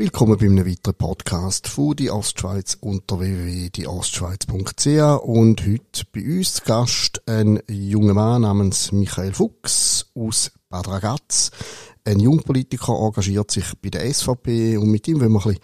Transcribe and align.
Willkommen 0.00 0.38
bei 0.38 0.46
einem 0.46 0.66
weiteren 0.66 0.94
Podcast 0.94 1.68
von 1.68 1.94
die 1.94 2.10
Ostschweiz 2.10 2.78
unter 2.80 3.20
www.dieostschweiz.ch 3.20 5.22
und 5.22 5.66
heute 5.66 6.04
bei 6.10 6.22
uns 6.22 6.54
zu 6.54 6.64
Gast 6.64 7.20
ein 7.28 7.60
junger 7.68 8.14
Mann 8.14 8.40
namens 8.40 8.92
Michael 8.92 9.34
Fuchs 9.34 10.10
aus 10.14 10.52
Bad 10.70 10.88
Ragaz. 10.88 11.50
Ein 12.02 12.18
Jungpolitiker 12.18 12.94
engagiert 12.94 13.50
sich 13.50 13.74
bei 13.82 13.90
der 13.90 14.10
SVP 14.10 14.78
und 14.78 14.90
mit 14.90 15.06
ihm 15.06 15.20
wollen 15.20 15.32
wir 15.32 15.44
ein 15.44 15.58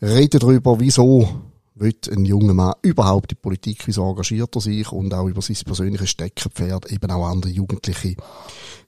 bisschen 0.00 0.16
reden 0.16 0.40
darüber, 0.40 0.80
wieso 0.80 1.28
wird 1.76 2.08
ein 2.08 2.24
junger 2.24 2.54
Mann 2.54 2.74
überhaupt 2.82 3.30
in 3.30 3.36
die 3.36 3.40
Politik, 3.40 3.86
wieso 3.86 4.10
engagiert 4.10 4.52
er 4.56 4.62
sich 4.62 4.90
und 4.90 5.14
auch 5.14 5.28
über 5.28 5.42
sein 5.42 5.58
persönliches 5.64 6.10
Steckenpferd 6.10 6.90
eben 6.90 7.10
auch 7.12 7.28
andere 7.28 7.52
Jugendliche 7.52 8.16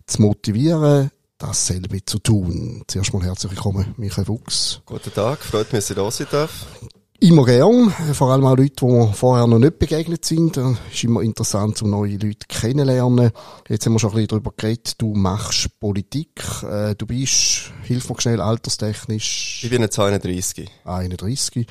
zu 0.07 0.23
motivieren 0.23 1.13
dasselbe 1.39 2.05
zu 2.05 2.19
tun. 2.19 2.83
Zuerst 2.87 3.15
mal 3.15 3.23
herzlich 3.23 3.53
willkommen, 3.53 3.95
Michael 3.97 4.27
Fuchs. 4.27 4.83
Guten 4.85 5.15
Tag, 5.15 5.39
freut 5.39 5.73
mich, 5.73 5.87
dass 5.87 6.21
ich 6.21 6.29
da 6.29 6.49
sein. 6.49 6.89
Immer 7.21 7.47
gern, 7.47 7.91
vor 8.13 8.31
allem 8.31 8.47
auch 8.47 8.57
Leute, 8.57 8.77
die 8.81 8.85
mir 8.85 9.13
vorher 9.13 9.49
noch 9.49 9.59
nicht 9.59 9.81
begegnet 9.81 10.25
sind. 10.25 10.57
Es 10.57 10.77
ist 10.93 11.03
immer 11.03 11.21
interessant, 11.21 11.83
um 11.83 11.91
neue 11.91 12.13
Leute 12.13 12.47
kennenzulernen. 12.47 13.33
Jetzt 13.69 13.87
haben 13.87 13.95
wir 13.95 13.99
schon 13.99 14.11
ein 14.11 14.15
bisschen 14.15 14.29
darüber 14.29 14.53
geredet, 14.57 14.95
du 14.99 15.15
machst 15.15 15.81
Politik, 15.81 16.41
äh, 16.63 16.95
du 16.95 17.07
bist, 17.07 17.73
hilf 17.83 18.09
mir 18.09 18.21
schnell, 18.21 18.41
alterstechnisch. 18.41 19.63
Ich 19.65 19.69
bin 19.69 19.83
jetzt 19.83 19.99
31. 19.99 20.71
31. 20.85 21.67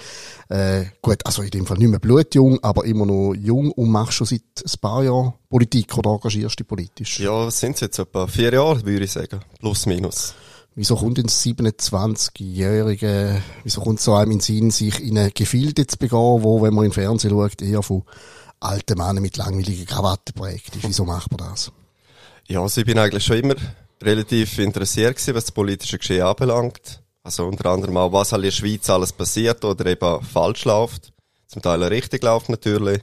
Äh, 0.49 0.83
gut, 1.01 1.25
also 1.25 1.41
in 1.43 1.49
dem 1.51 1.65
Fall 1.65 1.77
nicht 1.77 1.91
mehr 1.91 1.99
blutjung, 1.99 2.61
aber 2.61 2.83
immer 2.83 3.05
noch 3.05 3.33
jung 3.33 3.71
und 3.71 3.89
machst 3.89 4.15
schon 4.15 4.27
seit 4.27 4.41
ein 4.41 4.79
paar 4.81 5.05
Jahren 5.05 5.33
Politik 5.49 5.97
oder 5.97 6.11
engagierst 6.11 6.59
dich 6.59 6.67
politisch? 6.67 7.21
Ja, 7.21 7.45
was 7.45 7.57
sind 7.57 7.75
es 7.75 7.79
jetzt? 7.79 7.99
Etwa 7.99 8.27
vier 8.27 8.51
Jahre, 8.51 8.85
würde 8.85 9.05
ich 9.05 9.13
sagen. 9.13 9.39
Plus, 9.61 9.85
minus. 9.85 10.33
Wieso 10.77 10.95
kommt 10.95 11.17
ein 11.17 11.25
27-Jähriger, 11.25 13.41
wieso 13.63 13.81
kommt 13.81 13.99
so 13.99 14.13
einem 14.13 14.33
in 14.33 14.41
Sinn, 14.41 14.69
sich 14.69 14.99
in 14.99 15.17
eine 15.17 15.31
Gefilde 15.31 15.87
zu 15.87 15.97
begehen, 15.97 16.43
wo, 16.43 16.61
wenn 16.61 16.75
man 16.75 16.85
im 16.85 16.91
Fernsehen 16.91 17.31
schaut, 17.31 17.63
eher 17.63 17.81
von 17.81 18.03
alten 18.59 18.95
Männern 18.95 19.23
mit 19.23 19.37
langweiligen 19.37 19.87
Krawatten 19.87 20.35
prägt 20.35 20.75
ist? 20.75 20.87
Wieso 20.87 21.03
macht 21.03 21.31
man 21.31 21.49
das? 21.49 21.71
Ja, 22.45 22.61
also 22.61 22.79
ich 22.79 22.85
bin 22.85 22.99
eigentlich 22.99 23.25
schon 23.25 23.37
immer 23.37 23.55
relativ 24.03 24.59
interessiert 24.59 25.15
gewesen, 25.15 25.33
was 25.33 25.45
das 25.45 25.51
politische 25.51 25.97
Geschehen 25.97 26.21
anbelangt. 26.21 27.01
Also 27.23 27.47
unter 27.47 27.71
anderem 27.71 27.97
auch, 27.97 28.11
was 28.11 28.31
halt 28.31 28.43
in 28.43 28.49
der 28.49 28.51
Schweiz 28.51 28.87
alles 28.87 29.11
passiert 29.11 29.65
oder 29.65 29.83
eben 29.87 30.21
falsch 30.21 30.65
läuft. 30.65 31.11
Zum 31.47 31.63
Teil 31.63 31.81
richtig 31.85 32.21
läuft 32.21 32.49
natürlich. 32.49 33.01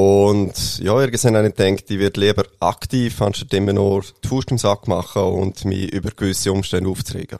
Und 0.00 0.78
ja, 0.78 0.98
irgendwann 0.98 1.36
habe 1.36 1.48
ich 1.48 1.54
gedacht, 1.54 1.90
ich 1.90 1.98
werde 1.98 2.20
lieber 2.20 2.44
aktiv, 2.58 3.20
anstatt 3.20 3.52
immer 3.52 3.74
nur 3.74 4.02
die 4.24 4.28
Faust 4.28 4.50
im 4.50 4.56
Sack 4.56 4.88
machen 4.88 5.22
und 5.22 5.66
mich 5.66 5.92
über 5.92 6.10
gewisse 6.10 6.52
Umstände 6.52 6.88
aufzuregen. 6.88 7.38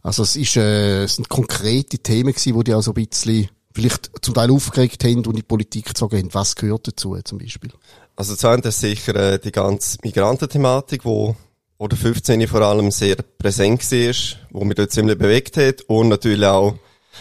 Also 0.00 0.22
es, 0.22 0.36
ist, 0.36 0.56
äh, 0.56 1.02
es 1.02 1.16
sind 1.16 1.28
konkrete 1.28 1.98
Themen 1.98 2.32
gewesen, 2.32 2.56
die 2.56 2.64
dich 2.64 2.74
auch 2.74 2.82
so 2.82 2.92
ein 2.92 3.06
bisschen 3.06 3.48
vielleicht 3.74 4.10
zum 4.22 4.34
Teil 4.34 4.52
aufgeregt 4.52 5.02
haben 5.02 5.16
und 5.16 5.26
in 5.28 5.36
die 5.36 5.42
Politik 5.42 5.86
gezogen 5.86 6.18
haben. 6.18 6.34
Was 6.34 6.54
gehört 6.54 6.86
dazu 6.86 7.18
zum 7.24 7.38
Beispiel? 7.38 7.72
Also 8.14 8.36
zu 8.36 8.48
ist 8.48 8.80
sicher 8.80 9.16
äh, 9.16 9.40
die 9.40 9.50
ganze 9.50 9.98
Migrantenthematik, 10.04 11.04
wo 11.04 11.34
oder 11.78 11.96
15 11.96 12.46
vor 12.46 12.60
allem 12.60 12.92
sehr 12.92 13.16
präsent 13.16 13.90
war, 13.90 14.38
wo 14.52 14.64
mich 14.64 14.76
dort 14.76 14.92
ziemlich 14.92 15.18
bewegt 15.18 15.56
hat 15.56 15.82
und 15.88 16.08
natürlich 16.08 16.46
auch 16.46 16.76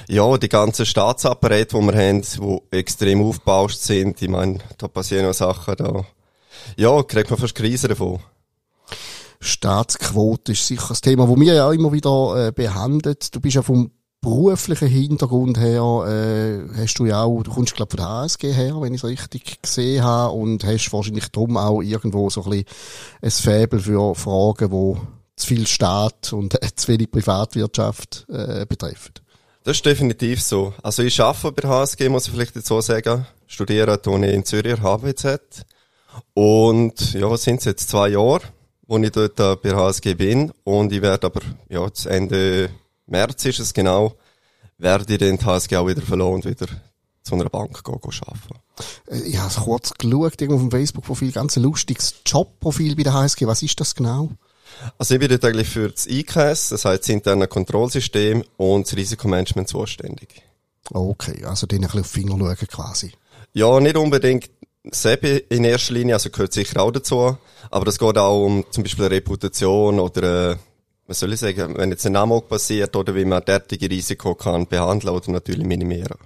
ja, 0.07 0.37
die 0.37 0.49
ganzen 0.49 0.85
Staatsapparate, 0.85 1.77
die 1.77 1.85
wir 1.85 1.93
haben, 1.93 2.21
die 2.21 2.77
extrem 2.77 3.23
aufgebauscht 3.23 3.79
sind, 3.79 4.21
ich 4.21 4.29
meine, 4.29 4.59
da 4.77 4.87
passieren 4.87 5.25
noch 5.25 5.33
Sachen, 5.33 5.75
da, 5.75 6.05
ja, 6.77 7.03
kriegt 7.03 7.29
man 7.29 7.39
fast 7.39 7.55
Krise 7.55 7.87
davon. 7.87 8.19
Staatsquote 9.39 10.53
ist 10.53 10.65
sicher 10.65 10.91
ein 10.91 11.01
Thema, 11.01 11.27
das 11.27 11.39
wir 11.39 11.53
ja 11.53 11.71
immer 11.71 11.91
wieder 11.91 12.47
äh, 12.47 12.51
behandeln. 12.51 13.17
Du 13.31 13.41
bist 13.41 13.55
ja 13.55 13.61
vom 13.61 13.91
beruflichen 14.21 14.87
Hintergrund 14.87 15.59
her, 15.59 15.83
äh, 16.07 16.79
hast 16.79 16.95
du 16.95 17.05
ja 17.05 17.23
auch, 17.23 17.43
du 17.43 17.51
kommst 17.51 17.75
glaube 17.75 17.91
von 17.91 17.97
der 17.97 18.07
HSG 18.07 18.53
her, 18.53 18.79
wenn 18.79 18.93
ich 18.93 19.03
es 19.03 19.09
richtig 19.09 19.61
gesehen 19.61 20.03
habe, 20.03 20.33
und 20.33 20.63
hast 20.63 20.93
wahrscheinlich 20.93 21.27
drum 21.27 21.57
auch 21.57 21.81
irgendwo 21.81 22.29
so 22.29 22.43
ein 22.43 22.49
bisschen 22.49 22.65
ein 23.21 23.31
Faible 23.31 23.79
für 23.79 24.15
Fragen, 24.15 24.71
die 24.71 25.01
zu 25.35 25.47
viel 25.47 25.67
Staat 25.67 26.31
und 26.31 26.55
äh, 26.63 26.73
zu 26.73 26.87
wenig 26.87 27.11
Privatwirtschaft 27.11 28.25
äh, 28.29 28.65
betreffen. 28.65 29.13
Das 29.63 29.77
ist 29.77 29.85
definitiv 29.85 30.41
so. 30.41 30.73
Also 30.83 31.03
ich 31.03 31.21
arbeite 31.21 31.53
bei 31.53 31.67
HSG, 31.67 32.09
muss 32.09 32.27
ich 32.27 32.33
vielleicht 32.33 32.55
jetzt 32.55 32.67
so 32.67 32.81
sagen. 32.81 33.25
Studiere 33.47 34.01
tue 34.01 34.25
ich 34.25 34.33
in 34.33 34.43
Zürich 34.43 34.81
HWZ. 34.81 35.65
Und 36.33 37.13
ja, 37.13 37.29
was 37.29 37.43
sind 37.43 37.59
es 37.59 37.65
jetzt? 37.65 37.89
Zwei 37.89 38.09
Jahre, 38.09 38.41
wo 38.87 38.97
ich 38.97 39.11
dort 39.11 39.37
bei 39.37 39.55
der 39.63 39.77
HSG 39.77 40.15
bin. 40.15 40.51
Und 40.65 40.91
ich 40.91 41.01
werde 41.01 41.27
aber, 41.27 41.39
ja, 41.69 41.87
Ende 42.09 42.71
März 43.07 43.45
ist 43.45 43.59
es 43.59 43.73
genau, 43.73 44.15
werde 44.77 45.13
ich 45.13 45.19
die 45.19 45.45
HSG 45.45 45.77
auch 45.77 45.87
wieder 45.87 46.01
verloren 46.01 46.35
und 46.35 46.45
wieder 46.45 46.67
zu 47.21 47.35
einer 47.35 47.49
Bank 47.49 47.83
gehen, 47.83 47.99
gehen 48.01 48.21
arbeiten. 48.25 48.59
Äh, 49.07 49.29
ich 49.29 49.37
habe 49.37 49.53
kurz 49.61 49.93
geschaut, 49.93 50.41
irgendwo 50.41 50.55
auf 50.55 50.69
dem 50.69 50.71
Facebook-Profil, 50.71 51.31
ganz 51.31 51.55
ein 51.55 51.63
lustiges 51.63 52.15
Jobprofil 52.25 52.97
bei 52.97 53.03
der 53.03 53.13
HSG. 53.13 53.47
Was 53.47 53.63
ist 53.63 53.79
das 53.79 53.95
genau? 53.95 54.29
Also 54.97 55.15
ich 55.15 55.19
bin 55.19 55.29
dort 55.29 55.45
eigentlich 55.45 55.69
für 55.69 55.89
das 55.89 56.07
IKS, 56.07 56.69
das 56.69 56.85
heißt 56.85 57.03
das 57.03 57.09
interne 57.09 57.47
Kontrollsystem 57.47 58.43
und 58.57 58.87
das 58.87 58.95
Risikomanagement 58.95 59.67
zuständig. 59.67 60.43
Okay, 60.91 61.45
also 61.45 61.67
den 61.67 61.79
ein 61.79 61.81
bisschen 61.83 62.01
auf 62.01 62.11
die 62.11 62.19
Finger 62.19 62.37
schauen 62.37 62.67
quasi. 62.67 63.11
Ja, 63.53 63.79
nicht 63.79 63.95
unbedingt 63.97 64.49
selber 64.91 65.39
in 65.49 65.63
erster 65.63 65.93
Linie, 65.93 66.15
also 66.15 66.29
gehört 66.29 66.53
sicher 66.53 66.81
auch 66.81 66.91
dazu, 66.91 67.37
aber 67.71 67.85
das 67.85 67.99
geht 67.99 68.17
auch 68.17 68.45
um 68.45 68.65
zum 68.69 68.83
Beispiel 68.83 69.05
Reputation 69.05 69.99
oder, 69.99 70.51
äh, 70.51 70.55
was 71.07 71.19
soll 71.19 71.33
ich 71.33 71.39
sagen, 71.39 71.77
wenn 71.77 71.91
jetzt 71.91 72.05
ein 72.05 72.15
Amok 72.15 72.49
passiert 72.49 72.95
oder 72.95 73.15
wie 73.15 73.25
man 73.25 73.43
derartige 73.45 73.89
Risiko 73.89 74.35
kann 74.35 74.67
behandeln 74.67 75.13
oder 75.13 75.31
natürlich 75.31 75.65
minimieren. 75.65 76.17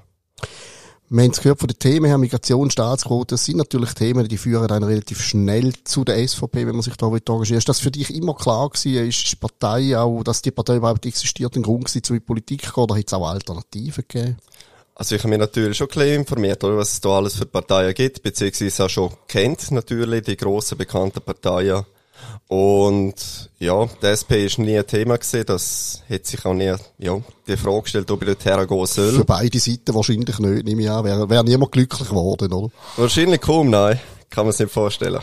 Wir 1.09 1.23
haben 1.23 1.31
es 1.31 1.39
gehört 1.39 1.59
von 1.59 1.69
den 1.69 1.79
Themen 1.79 2.05
her, 2.07 2.17
Migration, 2.17 2.69
Staatsquote, 2.69 3.35
das 3.35 3.45
sind 3.45 3.55
natürlich 3.55 3.93
Themen, 3.93 4.27
die 4.27 4.37
führen 4.37 4.67
dann 4.67 4.83
relativ 4.83 5.21
schnell 5.21 5.71
zu 5.85 6.03
der 6.03 6.27
SVP, 6.27 6.67
wenn 6.67 6.75
man 6.75 6.81
sich 6.81 6.97
da 6.97 7.07
engagiert. 7.07 7.59
Ist 7.59 7.69
das 7.69 7.79
für 7.79 7.91
dich 7.91 8.13
immer 8.13 8.33
klar 8.33 8.69
gewesen? 8.69 9.07
Ist 9.07 9.31
die 9.31 9.37
Partei 9.37 9.97
auch, 9.97 10.21
dass 10.23 10.41
die 10.41 10.51
Partei 10.51 10.75
überhaupt 10.75 11.05
existiert, 11.05 11.55
ein 11.55 11.63
Grund 11.63 11.85
gewesen, 11.85 12.03
zu 12.03 12.13
in 12.13 12.19
die 12.19 12.25
Politik 12.25 12.65
zu 12.65 12.73
gehen, 12.73 12.83
oder 12.83 12.97
hat 12.97 13.07
es 13.07 13.13
auch 13.13 13.25
Alternativen 13.25 14.03
gegeben? 14.05 14.37
Also 14.95 15.15
ich 15.15 15.21
habe 15.21 15.29
mich 15.29 15.39
natürlich 15.39 15.77
schon 15.77 15.87
ein 15.95 16.07
informiert, 16.09 16.61
was 16.63 16.93
es 16.93 16.99
da 16.99 17.09
alles 17.11 17.35
für 17.35 17.45
Parteien 17.45 17.93
gibt, 17.93 18.21
beziehungsweise 18.21 18.83
auch 18.83 18.89
schon 18.89 19.13
kennt 19.29 19.71
natürlich 19.71 20.25
die 20.25 20.35
grossen 20.35 20.77
bekannten 20.77 21.21
Parteien. 21.21 21.85
Und 22.47 23.49
ja, 23.59 23.85
die 24.01 24.05
SP 24.07 24.45
ist 24.45 24.57
nie 24.57 24.77
ein 24.77 24.87
Thema 24.87 25.17
gewesen. 25.17 25.45
Das 25.45 26.01
hat 26.09 26.25
sich 26.25 26.45
auch 26.45 26.53
nie, 26.53 26.73
ja, 26.97 27.21
die 27.47 27.57
Frage 27.57 27.81
gestellt, 27.81 28.09
ob 28.11 28.21
ich 28.21 28.27
dort 28.27 28.45
hergehen 28.45 28.85
soll. 28.85 29.11
Für 29.11 29.25
beide 29.25 29.59
Seiten 29.59 29.93
wahrscheinlich 29.93 30.39
nicht, 30.39 30.65
nehme 30.65 30.81
ich 30.81 30.89
an. 30.89 31.03
Wäre, 31.03 31.29
wäre 31.29 31.43
niemand 31.43 31.71
glücklich 31.73 32.07
geworden, 32.07 32.53
oder? 32.53 32.71
Wahrscheinlich 32.95 33.41
kaum, 33.41 33.69
nein. 33.69 33.99
Kann 34.29 34.45
man 34.45 34.53
sich 34.53 34.65
nicht 34.65 34.73
vorstellen. 34.73 35.21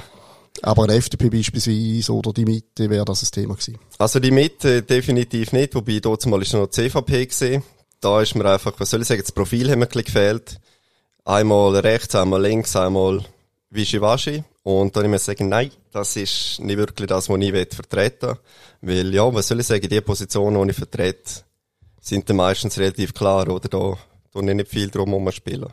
Aber 0.62 0.84
eine 0.84 0.94
FDP 0.94 1.30
beispielsweise 1.30 2.12
oder 2.12 2.32
die 2.32 2.44
Mitte 2.44 2.88
wäre 2.88 3.04
das 3.04 3.22
ein 3.22 3.30
Thema 3.30 3.54
gewesen? 3.54 3.78
Also 3.98 4.20
die 4.20 4.30
Mitte 4.30 4.82
definitiv 4.82 5.52
nicht, 5.52 5.74
wobei 5.74 5.98
dort 6.00 6.24
mal 6.26 6.40
ist 6.42 6.52
noch 6.54 6.66
die 6.66 6.88
CVP 6.88 7.26
gewesen. 7.26 7.62
Da 8.00 8.20
ist 8.20 8.34
mir 8.34 8.44
einfach, 8.44 8.72
was 8.78 8.90
soll 8.90 9.02
ich 9.02 9.08
sagen, 9.08 9.22
das 9.22 9.32
Profil 9.32 9.70
hat 9.70 9.78
mir 9.78 9.84
ein 9.84 9.88
bisschen 9.88 10.04
gefehlt. 10.04 10.60
Einmal 11.24 11.76
rechts, 11.76 12.14
einmal 12.14 12.42
links, 12.42 12.76
einmal 12.76 13.24
Wischiwaschi. 13.70 14.44
Und 14.64 14.96
dann 14.96 15.04
ich 15.04 15.10
mir 15.10 15.18
sagen, 15.18 15.50
nein, 15.50 15.70
das 15.92 16.16
ist 16.16 16.58
nicht 16.58 16.78
wirklich 16.78 17.06
das, 17.06 17.28
was 17.28 17.38
ich 17.38 17.74
vertreten 17.74 18.38
will. 18.80 19.04
Weil, 19.04 19.14
ja, 19.14 19.32
was 19.32 19.48
soll 19.48 19.60
ich 19.60 19.66
sagen, 19.66 19.86
die 19.86 20.00
Positionen, 20.00 20.62
die 20.62 20.70
ich 20.70 20.76
vertrete, 20.76 21.42
sind 22.00 22.28
dann 22.28 22.36
meistens 22.36 22.78
relativ 22.78 23.12
klar, 23.12 23.46
oder? 23.48 23.68
Da, 23.68 23.98
da 24.32 24.40
nicht 24.40 24.68
viel 24.68 24.90
drum 24.90 25.10
herum 25.10 25.30
spielen. 25.32 25.68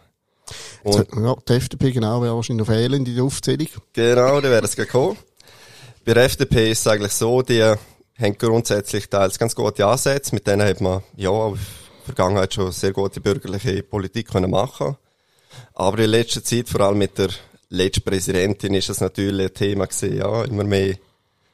Und, 0.84 1.08
ja, 1.16 1.36
die 1.48 1.54
FDP 1.54 1.92
genau 1.92 2.22
wäre 2.22 2.36
wahrscheinlich 2.36 2.68
noch 2.68 2.74
fehlend 2.74 3.08
in 3.08 3.16
der 3.16 3.24
Aufzählung. 3.24 3.68
Genau, 3.94 4.42
da 4.42 4.50
wäre 4.50 4.66
es 4.66 4.76
gekommen. 4.76 5.18
Bei 6.04 6.14
der 6.14 6.26
FDP 6.26 6.72
ist 6.72 6.82
es 6.82 6.88
eigentlich 6.88 7.14
so, 7.14 7.42
die 7.42 7.64
haben 7.64 8.38
grundsätzlich 8.38 9.10
teils 9.10 9.40
ganz 9.40 9.56
gute 9.56 9.86
Ansätze, 9.86 10.36
mit 10.36 10.46
denen 10.46 10.68
hat 10.68 10.82
man, 10.82 11.02
ja, 11.16 11.48
in 11.48 11.54
der 11.54 11.60
Vergangenheit 12.04 12.54
schon 12.54 12.74
sehr 12.74 12.92
gute 12.92 13.22
bürgerliche 13.22 13.84
Politik 13.84 14.32
können 14.32 14.52
machen. 14.52 14.98
Aber 15.76 16.00
in 16.00 16.10
letzter 16.10 16.44
Zeit, 16.44 16.68
vor 16.68 16.82
allem 16.82 16.98
mit 16.98 17.18
der 17.18 17.30
letzte 17.72 18.02
Präsidentin 18.02 18.74
ist 18.76 18.90
das 18.90 19.02
natürlich 19.02 19.48
ein 19.48 19.54
Thema 19.54 19.88
gewesen, 19.88 20.18
ja, 20.18 20.44
immer 20.44 20.64
mehr 20.64 20.96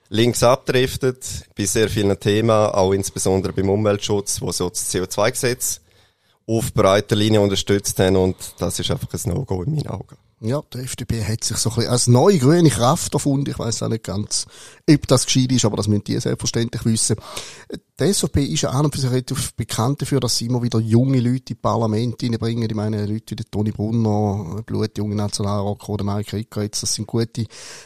links 0.10 0.44
abdriftet, 0.44 1.26
bei 1.56 1.66
sehr 1.66 1.90
vielen 1.90 2.20
Themen, 2.20 2.50
auch 2.52 2.92
insbesondere 2.92 3.54
beim 3.54 3.70
Umweltschutz, 3.70 4.42
wo 4.42 4.52
so 4.52 4.70
das 4.70 4.94
CO2-Gesetz 4.94 5.82
auf 6.46 6.74
breiter 6.74 7.16
Linie 7.16 7.42
unterstützt 7.42 8.00
haben 8.00 8.16
und 8.16 8.36
das 8.60 8.80
ist 8.80 8.90
einfach 8.90 9.14
ein 9.14 9.34
No-Go 9.34 9.64
in 9.64 9.76
meinen 9.76 9.88
Augen. 9.88 10.18
Ja, 10.40 10.62
die 10.72 10.80
FDP 10.80 11.24
hat 11.24 11.44
sich 11.44 11.58
so 11.58 11.72
ein 11.72 11.76
bisschen 11.78 11.92
als 11.92 12.06
neue 12.06 12.38
grüne 12.38 12.70
Kraft 12.70 13.12
erfunden. 13.16 13.50
Ich 13.50 13.58
weiß 13.58 13.82
auch 13.82 13.88
nicht 13.88 14.04
ganz, 14.04 14.46
ob 14.88 15.08
das 15.08 15.26
gescheit 15.26 15.52
ist, 15.52 15.66
aber 15.66 15.78
das 15.78 15.88
müssen 15.88 16.04
die 16.04 16.20
selbstverständlich 16.20 16.86
wissen. 16.86 17.16
Die 18.00 18.14
SVP 18.14 18.44
ist 18.44 18.62
ja 18.62 18.70
an 18.70 18.86
und 18.86 18.94
für 18.94 19.02
sich 19.02 19.10
relativ 19.10 19.56
bekannt 19.56 20.04
dafür, 20.04 20.20
dass 20.20 20.38
sie 20.38 20.46
immer 20.46 20.62
wieder 20.62 20.80
junge 20.80 21.20
Leute 21.20 21.54
in 21.54 21.60
Parlament 21.60 22.22
reinbringen. 22.22 22.70
Ich 22.70 22.76
meine, 22.76 23.08
Leute 23.08 23.32
wie 23.32 23.36
der 23.36 23.50
Toni 23.50 23.72
Brunner, 23.72 24.62
blutjunge 24.64 25.16
Nationalrocker 25.16 25.90
oder 25.90 26.04
Mike 26.04 26.38
Ricker, 26.38 26.62
jetzt, 26.62 26.84
das 26.84 26.94
sind 26.94 27.08
gute 27.08 27.46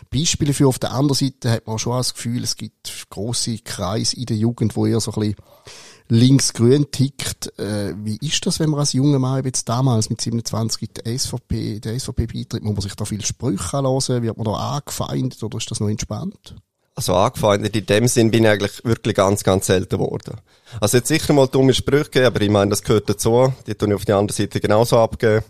Beispiele 0.09 0.53
für. 0.53 0.67
Auf 0.67 0.77
der 0.77 0.91
anderen 0.91 1.15
Seite 1.15 1.51
hat 1.51 1.67
man 1.67 1.79
schon 1.79 1.95
das 1.95 2.13
Gefühl, 2.13 2.43
es 2.43 2.57
gibt 2.57 3.07
grosse 3.09 3.59
Kreise 3.59 4.17
in 4.17 4.25
der 4.25 4.35
Jugend, 4.35 4.75
wo 4.75 4.85
eher 4.85 4.99
so 4.99 5.13
ein 5.13 5.19
bisschen 5.21 5.35
links-grün 6.11 6.91
tickt. 6.91 7.57
Äh, 7.57 7.93
wie 8.03 8.17
ist 8.21 8.45
das, 8.45 8.59
wenn 8.59 8.69
man 8.69 8.81
als 8.81 8.91
junger 8.91 9.17
Mann 9.17 9.45
jetzt 9.45 9.69
damals 9.69 10.09
mit 10.09 10.19
27 10.19 10.89
der 10.91 11.17
SVP, 11.17 11.79
der 11.79 11.97
SVP 11.97 12.27
beitritt? 12.27 12.63
Muss 12.63 12.73
man 12.73 12.81
sich 12.81 12.95
da 12.95 13.05
viel 13.05 13.23
Sprüche 13.23 13.71
hören? 13.81 14.21
Wird 14.21 14.37
man 14.37 14.45
da 14.45 14.75
angefeindet 14.75 15.41
oder 15.41 15.57
ist 15.57 15.71
das 15.71 15.79
noch 15.79 15.87
entspannt? 15.87 16.55
Also 16.95 17.15
angefeindet 17.15 17.73
in 17.77 17.85
dem 17.85 18.07
Sinn 18.09 18.29
bin 18.29 18.43
ich 18.43 18.49
eigentlich 18.49 18.83
wirklich 18.83 19.15
ganz, 19.15 19.43
ganz 19.45 19.67
selten 19.67 19.97
geworden. 19.97 20.35
Also 20.81 20.97
jetzt 20.97 21.07
sicher 21.07 21.31
mal 21.31 21.47
dumme 21.47 21.73
Sprüche 21.73 22.03
gegeben, 22.03 22.25
aber 22.25 22.41
ich 22.41 22.49
meine, 22.49 22.71
das 22.71 22.83
gehört 22.83 23.09
dazu. 23.09 23.53
Die 23.65 23.75
tun 23.75 23.91
ich 23.91 23.95
auf 23.95 24.05
die 24.05 24.11
andere 24.11 24.35
Seite 24.35 24.59
genauso 24.59 24.97
abgeben. 24.97 25.45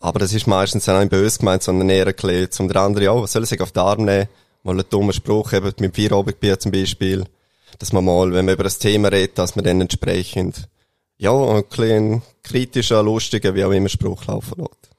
Aber 0.00 0.18
das 0.18 0.34
ist 0.34 0.46
meistens 0.46 0.86
auch 0.86 0.98
nicht 0.98 1.08
böse 1.10 1.38
gemeint, 1.38 1.62
sondern 1.62 1.88
eher 1.88 2.06
erklärt. 2.06 2.52
Zum 2.52 2.70
anderen, 2.76 3.04
ja, 3.04 3.14
was 3.14 3.32
soll 3.32 3.44
ich 3.44 3.60
auf 3.62 3.72
den 3.72 3.82
Arm 3.82 4.04
nehmen? 4.04 4.28
Mal 4.64 4.72
einen 4.72 4.84
dummen 4.90 5.14
Spruch, 5.14 5.54
eben 5.54 5.72
mit 5.78 5.96
Feierabendbier 5.96 6.58
zum 6.58 6.72
Beispiel 6.72 7.24
dass 7.78 7.92
man 7.92 8.04
mal, 8.04 8.32
wenn 8.32 8.44
man 8.44 8.54
über 8.54 8.64
das 8.64 8.78
Thema 8.78 9.08
redet, 9.08 9.38
dass 9.38 9.56
man 9.56 9.64
dann 9.64 9.80
entsprechend, 9.80 10.68
ja, 11.16 11.32
ein 11.32 11.64
bisschen 11.64 12.22
kritischer, 12.42 13.02
lustiger, 13.02 13.54
wie 13.54 13.64
auch 13.64 13.70
immer 13.70 13.88
Spruch 13.88 14.26
laufen 14.26 14.58
lässt. 14.58 14.94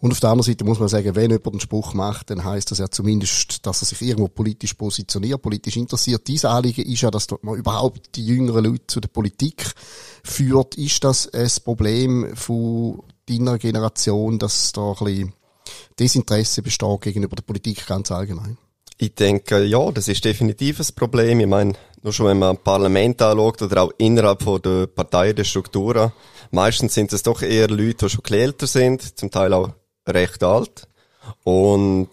Und 0.00 0.12
auf 0.12 0.20
der 0.20 0.30
anderen 0.30 0.50
Seite 0.50 0.64
muss 0.64 0.78
man 0.78 0.88
sagen, 0.88 1.16
wenn 1.16 1.30
jemand 1.30 1.48
einen 1.48 1.60
Spruch 1.60 1.92
macht, 1.92 2.30
dann 2.30 2.44
heißt 2.44 2.70
das 2.70 2.78
ja 2.78 2.88
zumindest, 2.88 3.66
dass 3.66 3.82
er 3.82 3.86
sich 3.86 4.00
irgendwo 4.02 4.28
politisch 4.28 4.74
positioniert, 4.74 5.42
politisch 5.42 5.76
interessiert. 5.76 6.28
Diese 6.28 6.50
Anliegen 6.50 6.82
ist 6.82 7.00
ja, 7.00 7.10
dass 7.10 7.26
man 7.42 7.56
überhaupt 7.56 8.14
die 8.14 8.24
jüngeren 8.24 8.64
Leute 8.64 8.86
zu 8.86 9.00
der 9.00 9.08
Politik 9.08 9.72
führt. 10.22 10.76
Ist 10.76 11.02
das 11.02 11.32
ein 11.34 11.50
Problem 11.64 12.36
von 12.36 13.02
deiner 13.28 13.58
Generation, 13.58 14.38
dass 14.38 14.70
da 14.72 14.92
ein 14.92 15.04
bisschen 15.04 15.32
Desinteresse 15.98 16.62
besteht 16.62 17.00
gegenüber 17.00 17.34
der 17.34 17.42
Politik 17.42 17.84
ganz 17.86 18.12
allgemein? 18.12 18.56
Ich 18.98 19.14
denke, 19.14 19.64
ja, 19.64 19.90
das 19.90 20.08
ist 20.08 20.24
definitiv 20.24 20.80
ein 20.80 20.94
Problem. 20.94 21.40
Ich 21.40 21.46
meine, 21.46 21.74
nur 22.02 22.12
schon 22.12 22.26
wenn 22.26 22.38
man 22.38 22.56
Parlament 22.56 23.20
anschaut 23.22 23.62
oder 23.62 23.82
auch 23.82 23.92
innerhalb 23.98 24.42
von 24.42 24.62
der 24.62 24.86
Partei, 24.86 25.32
der 25.32 25.44
Strukturen, 25.44 26.12
meistens 26.50 26.94
sind 26.94 27.12
es 27.12 27.22
doch 27.22 27.42
eher 27.42 27.68
Leute, 27.68 28.06
die 28.06 28.10
schon 28.10 28.24
älter 28.30 28.66
sind, 28.66 29.18
zum 29.18 29.30
Teil 29.30 29.52
auch 29.52 29.70
recht 30.06 30.42
alt. 30.42 30.88
Und 31.44 32.10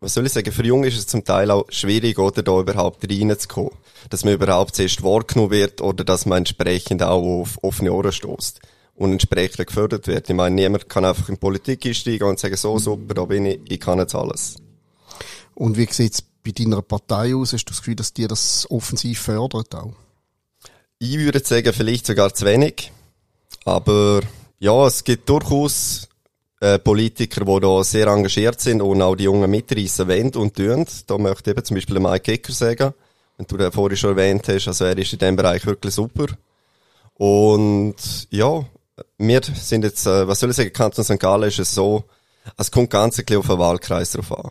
was 0.00 0.14
soll 0.14 0.26
ich 0.26 0.32
sagen, 0.32 0.50
für 0.50 0.64
Junge 0.64 0.88
ist 0.88 0.96
es 0.96 1.06
zum 1.06 1.24
Teil 1.24 1.50
auch 1.50 1.66
schwierig, 1.68 2.18
oder 2.18 2.42
da 2.42 2.58
überhaupt 2.58 3.08
reinzukommen. 3.08 3.72
Dass 4.08 4.24
man 4.24 4.34
überhaupt 4.34 4.74
zuerst 4.74 5.02
wahrgenommen 5.02 5.50
wird 5.50 5.82
oder 5.82 6.04
dass 6.04 6.24
man 6.24 6.38
entsprechend 6.38 7.02
auch 7.02 7.22
auf 7.22 7.58
offene 7.62 7.92
Ohren 7.92 8.12
stößt 8.12 8.60
und 8.94 9.12
entsprechend 9.12 9.66
gefördert 9.66 10.06
wird. 10.06 10.30
Ich 10.30 10.34
meine, 10.34 10.54
niemand 10.54 10.88
kann 10.88 11.04
einfach 11.04 11.28
in 11.28 11.36
Politik 11.36 11.84
einsteigen 11.84 12.28
und 12.28 12.38
sagen, 12.38 12.56
so 12.56 12.78
super, 12.78 13.14
da 13.14 13.24
bin 13.26 13.44
ich, 13.44 13.60
ich 13.68 13.80
kann 13.80 13.98
jetzt 13.98 14.14
alles. 14.14 14.56
Und 15.54 15.76
wie 15.76 15.86
sieht's 15.90 16.22
bei 16.44 16.52
deiner 16.52 16.82
Partei 16.82 17.34
aus? 17.34 17.52
Hast 17.52 17.64
du 17.64 17.70
das 17.72 17.78
Gefühl, 17.78 17.96
dass 17.96 18.12
dir 18.12 18.28
das 18.28 18.66
offensiv 18.70 19.20
fördert 19.20 19.74
auch? 19.74 19.94
Ich 20.98 21.18
würde 21.18 21.40
sagen, 21.40 21.72
vielleicht 21.72 22.06
sogar 22.06 22.34
zu 22.34 22.44
wenig. 22.44 22.92
Aber 23.64 24.20
ja, 24.58 24.86
es 24.86 25.04
gibt 25.04 25.28
durchaus 25.28 26.08
äh, 26.60 26.78
Politiker, 26.78 27.44
die 27.44 27.60
da 27.60 27.82
sehr 27.82 28.06
engagiert 28.06 28.60
sind 28.60 28.82
und 28.82 29.00
auch 29.02 29.16
die 29.16 29.24
Jungen 29.24 29.50
mitreißen 29.50 30.08
wollen 30.08 30.34
und 30.34 30.54
tun. 30.56 30.86
Da 31.06 31.18
möchte 31.18 31.50
ich 31.50 31.56
eben 31.56 31.64
zum 31.64 31.74
Beispiel 31.76 31.98
Mike 32.00 32.20
Kicker 32.20 32.52
sagen, 32.52 32.94
wenn 33.36 33.46
du 33.46 33.56
den 33.56 33.72
vorhin 33.72 33.96
schon 33.96 34.10
erwähnt 34.10 34.46
hast, 34.48 34.68
also 34.68 34.84
er 34.84 34.98
ist 34.98 35.12
in 35.12 35.18
dem 35.18 35.36
Bereich 35.36 35.64
wirklich 35.64 35.94
super. 35.94 36.26
Und 37.14 37.96
ja, 38.30 38.64
wir 39.16 39.40
sind 39.42 39.84
jetzt, 39.84 40.06
äh, 40.06 40.28
was 40.28 40.40
soll 40.40 40.50
ich 40.50 40.56
sagen, 40.56 40.72
Kanton 40.72 41.04
St. 41.04 41.18
Gallen 41.18 41.48
ist 41.48 41.58
es 41.58 41.74
so, 41.74 42.04
es 42.56 42.70
kommt 42.70 42.90
ganz 42.90 43.18
ein 43.18 43.24
bisschen 43.24 43.40
auf 43.40 43.46
den 43.46 43.58
Wahlkreis 43.58 44.12
drauf 44.12 44.32
an. 44.38 44.50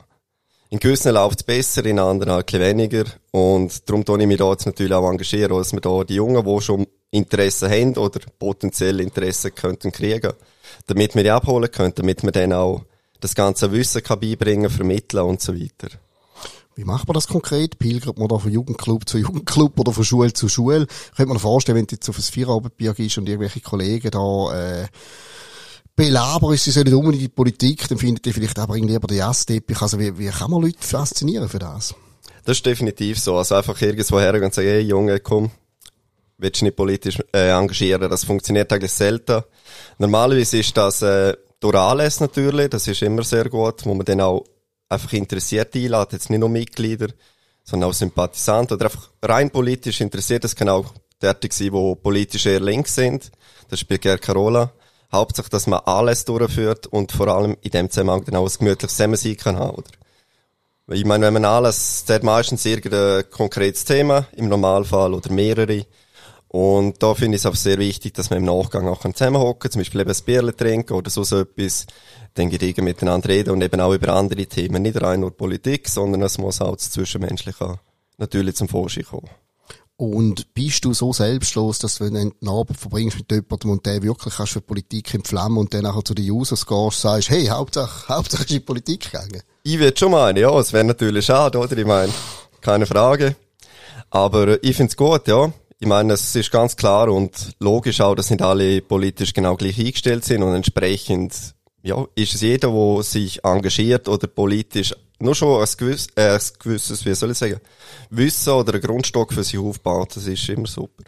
In 0.71 0.77
gewissen 0.77 1.15
läuft 1.15 1.39
es 1.39 1.43
besser, 1.43 1.83
in 1.85 1.97
anderen 1.97 2.35
ein 2.35 2.59
weniger. 2.59 3.05
Und 3.31 3.89
darum 3.89 4.05
tue 4.05 4.21
ich 4.21 4.27
mich 4.27 4.37
da 4.37 4.51
jetzt 4.51 4.67
natürlich 4.67 4.93
auch 4.93 5.09
engagieren, 5.09 5.57
dass 5.57 5.73
wir 5.73 5.81
da 5.81 6.03
die 6.03 6.15
Jungen, 6.15 6.45
die 6.45 6.61
schon 6.61 6.85
Interesse 7.09 7.67
haben 7.67 7.97
oder 7.97 8.19
potenziell 8.37 8.99
Interesse 8.99 9.49
könnten 9.49 9.91
kriegen, 9.91 10.31
damit 10.85 11.15
wir 11.15 11.23
die 11.23 11.31
abholen 11.31 11.71
können, 11.71 11.93
damit 11.95 12.21
wir 12.21 12.31
dann 12.31 12.53
auch 12.53 12.83
das 13.19 13.33
ganze 13.33 13.71
Wissen 13.71 14.03
kann 14.03 14.19
beibringen, 14.19 14.69
vermitteln 14.69 15.23
und 15.23 15.41
so 15.41 15.55
weiter. 15.55 15.89
Wie 16.75 16.85
macht 16.85 17.07
man 17.07 17.15
das 17.15 17.27
konkret? 17.27 17.79
Pilgert 17.79 18.19
man 18.19 18.27
da 18.27 18.37
von 18.37 18.51
Jugendclub 18.51 19.09
zu 19.09 19.17
Jugendclub 19.17 19.77
oder 19.79 19.91
von 19.91 20.05
Schule 20.05 20.33
zu 20.33 20.47
Schule? 20.47 20.85
Könnte 21.15 21.29
man 21.29 21.39
vorstellen, 21.39 21.79
wenn 21.79 21.87
du 21.87 21.95
jetzt 21.95 22.07
auf 22.09 22.17
ein 22.17 22.21
Feierabendbier 22.21 22.93
gehst 22.93 23.17
und 23.17 23.27
irgendwelche 23.27 23.59
Kollegen 23.59 24.11
da, 24.11 24.53
äh, 24.53 24.87
belabern 25.99 26.53
ist 26.53 26.65
ja 26.65 26.83
nicht 26.83 26.93
unbedingt 26.93 27.23
die 27.23 27.27
Politik, 27.27 27.87
dann 27.89 27.97
findet 27.97 28.25
ihr 28.25 28.33
vielleicht 28.33 28.57
aber 28.57 28.75
irgendwie 28.75 28.93
lieber 28.93 29.07
den 29.07 29.17
Jassteppich. 29.17 29.81
Also 29.81 29.99
wie, 29.99 30.17
wie 30.17 30.29
kann 30.29 30.49
man 30.49 30.61
Leute 30.61 30.77
faszinieren 30.79 31.49
für 31.49 31.59
das? 31.59 31.93
Das 32.45 32.57
ist 32.57 32.65
definitiv 32.65 33.19
so. 33.19 33.37
Also 33.37 33.55
einfach 33.55 33.79
irgendwo 33.81 34.17
hergehen 34.17 34.45
und 34.45 34.53
sagen, 34.53 34.69
hey 34.69 34.79
Junge, 34.79 35.19
komm, 35.19 35.51
willst 36.37 36.61
du 36.61 36.65
nicht 36.65 36.77
politisch 36.77 37.19
äh, 37.33 37.49
engagieren? 37.49 38.09
Das 38.09 38.23
funktioniert 38.23 38.71
eigentlich 38.71 38.93
selten. 38.93 39.43
Normalerweise 39.97 40.59
ist 40.59 40.77
das 40.77 41.01
äh, 41.01 41.35
durch 41.59 41.75
Anlässe 41.75 42.23
natürlich, 42.23 42.69
das 42.69 42.87
ist 42.87 43.01
immer 43.01 43.23
sehr 43.23 43.49
gut, 43.49 43.85
wo 43.85 43.93
man 43.93 44.05
dann 44.05 44.21
auch 44.21 44.45
einfach 44.87 45.11
interessiert 45.11 45.75
einlädt, 45.75 46.13
jetzt 46.13 46.29
nicht 46.29 46.39
nur 46.39 46.47
Mitglieder, 46.47 47.07
sondern 47.65 47.89
auch 47.89 47.93
Sympathisanten 47.93 48.75
oder 48.75 48.85
einfach 48.85 49.09
rein 49.21 49.51
politisch 49.51 49.99
interessiert. 49.99 50.45
Das 50.45 50.55
kann 50.55 50.69
auch 50.69 50.93
derartig 51.21 51.51
sein, 51.51 51.73
die 51.73 51.95
politisch 52.01 52.45
eher 52.45 52.61
links 52.61 52.95
sind. 52.95 53.31
Das 53.67 53.81
spielt 53.81 54.01
gar 54.01 54.17
keine 54.17 54.39
Rolle. 54.39 54.71
Hauptsache, 55.11 55.49
dass 55.49 55.67
man 55.67 55.79
alles 55.85 56.25
durchführt 56.25 56.87
und 56.87 57.11
vor 57.11 57.27
allem 57.27 57.57
in 57.61 57.71
dem 57.71 57.89
Zusammenhang 57.89 58.25
dann 58.25 58.35
auch 58.35 58.47
ein 58.47 58.57
gemütliches 58.57 58.95
Zusammensein 58.95 59.37
kann 59.37 59.57
haben, 59.57 59.77
oder? 59.77 59.89
Ich 60.91 61.05
meine, 61.05 61.27
wenn 61.27 61.33
man 61.33 61.45
alles, 61.45 62.05
der 62.05 62.15
hat 62.15 62.23
meistens 62.23 62.65
irgendein 62.65 63.29
konkretes 63.29 63.85
Thema, 63.85 64.25
im 64.35 64.49
Normalfall, 64.49 65.13
oder 65.13 65.31
mehrere. 65.31 65.85
Und 66.47 67.03
da 67.03 67.13
finde 67.13 67.35
ich 67.35 67.43
es 67.43 67.45
auch 67.45 67.55
sehr 67.55 67.77
wichtig, 67.77 68.15
dass 68.15 68.31
man 68.31 68.39
im 68.39 68.45
Nachgang 68.45 68.87
auch 68.87 69.01
zusammenhocken 69.01 69.69
zum 69.69 69.81
Beispiel 69.81 70.01
eben 70.01 70.09
ein 70.09 70.23
Bierchen 70.25 70.57
trinken 70.57 70.93
oder 70.93 71.11
so, 71.11 71.21
etwas, 71.21 71.85
dann 72.33 72.49
Gedanken 72.49 72.85
miteinander 72.85 73.29
reden 73.29 73.51
und 73.51 73.61
eben 73.61 73.79
auch 73.79 73.93
über 73.93 74.13
andere 74.13 74.47
Themen. 74.47 74.81
Nicht 74.81 74.99
rein 74.99 75.19
nur 75.19 75.37
Politik, 75.37 75.87
sondern 75.87 76.23
es 76.23 76.39
muss 76.39 76.59
auch 76.59 76.75
das 76.75 76.89
Zwischenmenschliche 76.89 77.79
natürlich 78.17 78.55
zum 78.55 78.67
Vorschein 78.67 79.05
kommen. 79.05 79.29
Und 79.99 80.53
bist 80.53 80.85
du 80.85 80.93
so 80.93 81.11
selbstlos, 81.11 81.77
dass 81.79 81.99
wenn 81.99 82.13
du 82.13 82.19
einen 82.21 82.31
Abend 82.47 82.79
verbringst 82.79 83.17
mit 83.17 83.29
jemandem 83.33 83.71
und 83.71 83.85
der 83.85 84.01
wirklich 84.01 84.33
kannst 84.33 84.53
für 84.53 84.61
Politik 84.61 85.13
entflammen 85.13 85.57
und 85.57 85.73
dann 85.73 85.81
nachher 85.81 86.05
zu 86.05 86.13
den 86.13 86.31
Users 86.31 86.65
gehst, 86.65 87.01
sagst, 87.01 87.29
hey, 87.29 87.47
Hauptsache, 87.47 88.07
Hauptsache 88.07 88.43
ist 88.43 88.49
in 88.49 88.59
die 88.59 88.65
Politik 88.65 89.11
gegangen? 89.11 89.41
Ich 89.63 89.77
würde 89.77 89.97
schon 89.97 90.11
meinen, 90.11 90.37
ja, 90.37 90.57
es 90.57 90.71
wäre 90.71 90.85
natürlich 90.85 91.25
schade, 91.25 91.57
oder? 91.57 91.77
Ich 91.77 91.85
meine, 91.85 92.13
keine 92.61 92.85
Frage. 92.85 93.35
Aber 94.09 94.63
ich 94.63 94.77
find's 94.77 94.95
gut, 94.95 95.27
ja. 95.27 95.51
Ich 95.79 95.87
meine, 95.87 96.13
es 96.13 96.33
ist 96.33 96.49
ganz 96.49 96.77
klar 96.77 97.09
und 97.09 97.51
logisch 97.59 97.99
auch, 97.99 98.15
dass 98.15 98.29
nicht 98.29 98.41
alle 98.41 98.81
politisch 98.81 99.33
genau 99.33 99.57
gleich 99.57 99.77
eingestellt 99.77 100.23
sind 100.23 100.43
und 100.43 100.55
entsprechend, 100.55 101.55
ja, 101.83 102.05
ist 102.15 102.35
es 102.35 102.41
jeder, 102.41 102.71
der 102.71 103.03
sich 103.03 103.43
engagiert 103.43 104.07
oder 104.07 104.27
politisch 104.27 104.93
nur 105.21 105.35
schon 105.35 105.61
ein 105.61 105.67
gewisses, 105.77 106.07
äh, 106.15 106.33
ein 106.33 106.41
gewisses, 106.59 107.05
wie 107.05 107.13
soll 107.13 107.31
ich 107.31 107.37
sagen, 107.37 107.59
Wissen 108.09 108.53
oder 108.53 108.75
ein 108.75 108.81
Grundstock 108.81 109.33
für 109.33 109.43
sich 109.43 109.59
aufbaut, 109.59 110.15
das 110.15 110.27
ist 110.27 110.47
immer 110.49 110.67
super. 110.67 111.03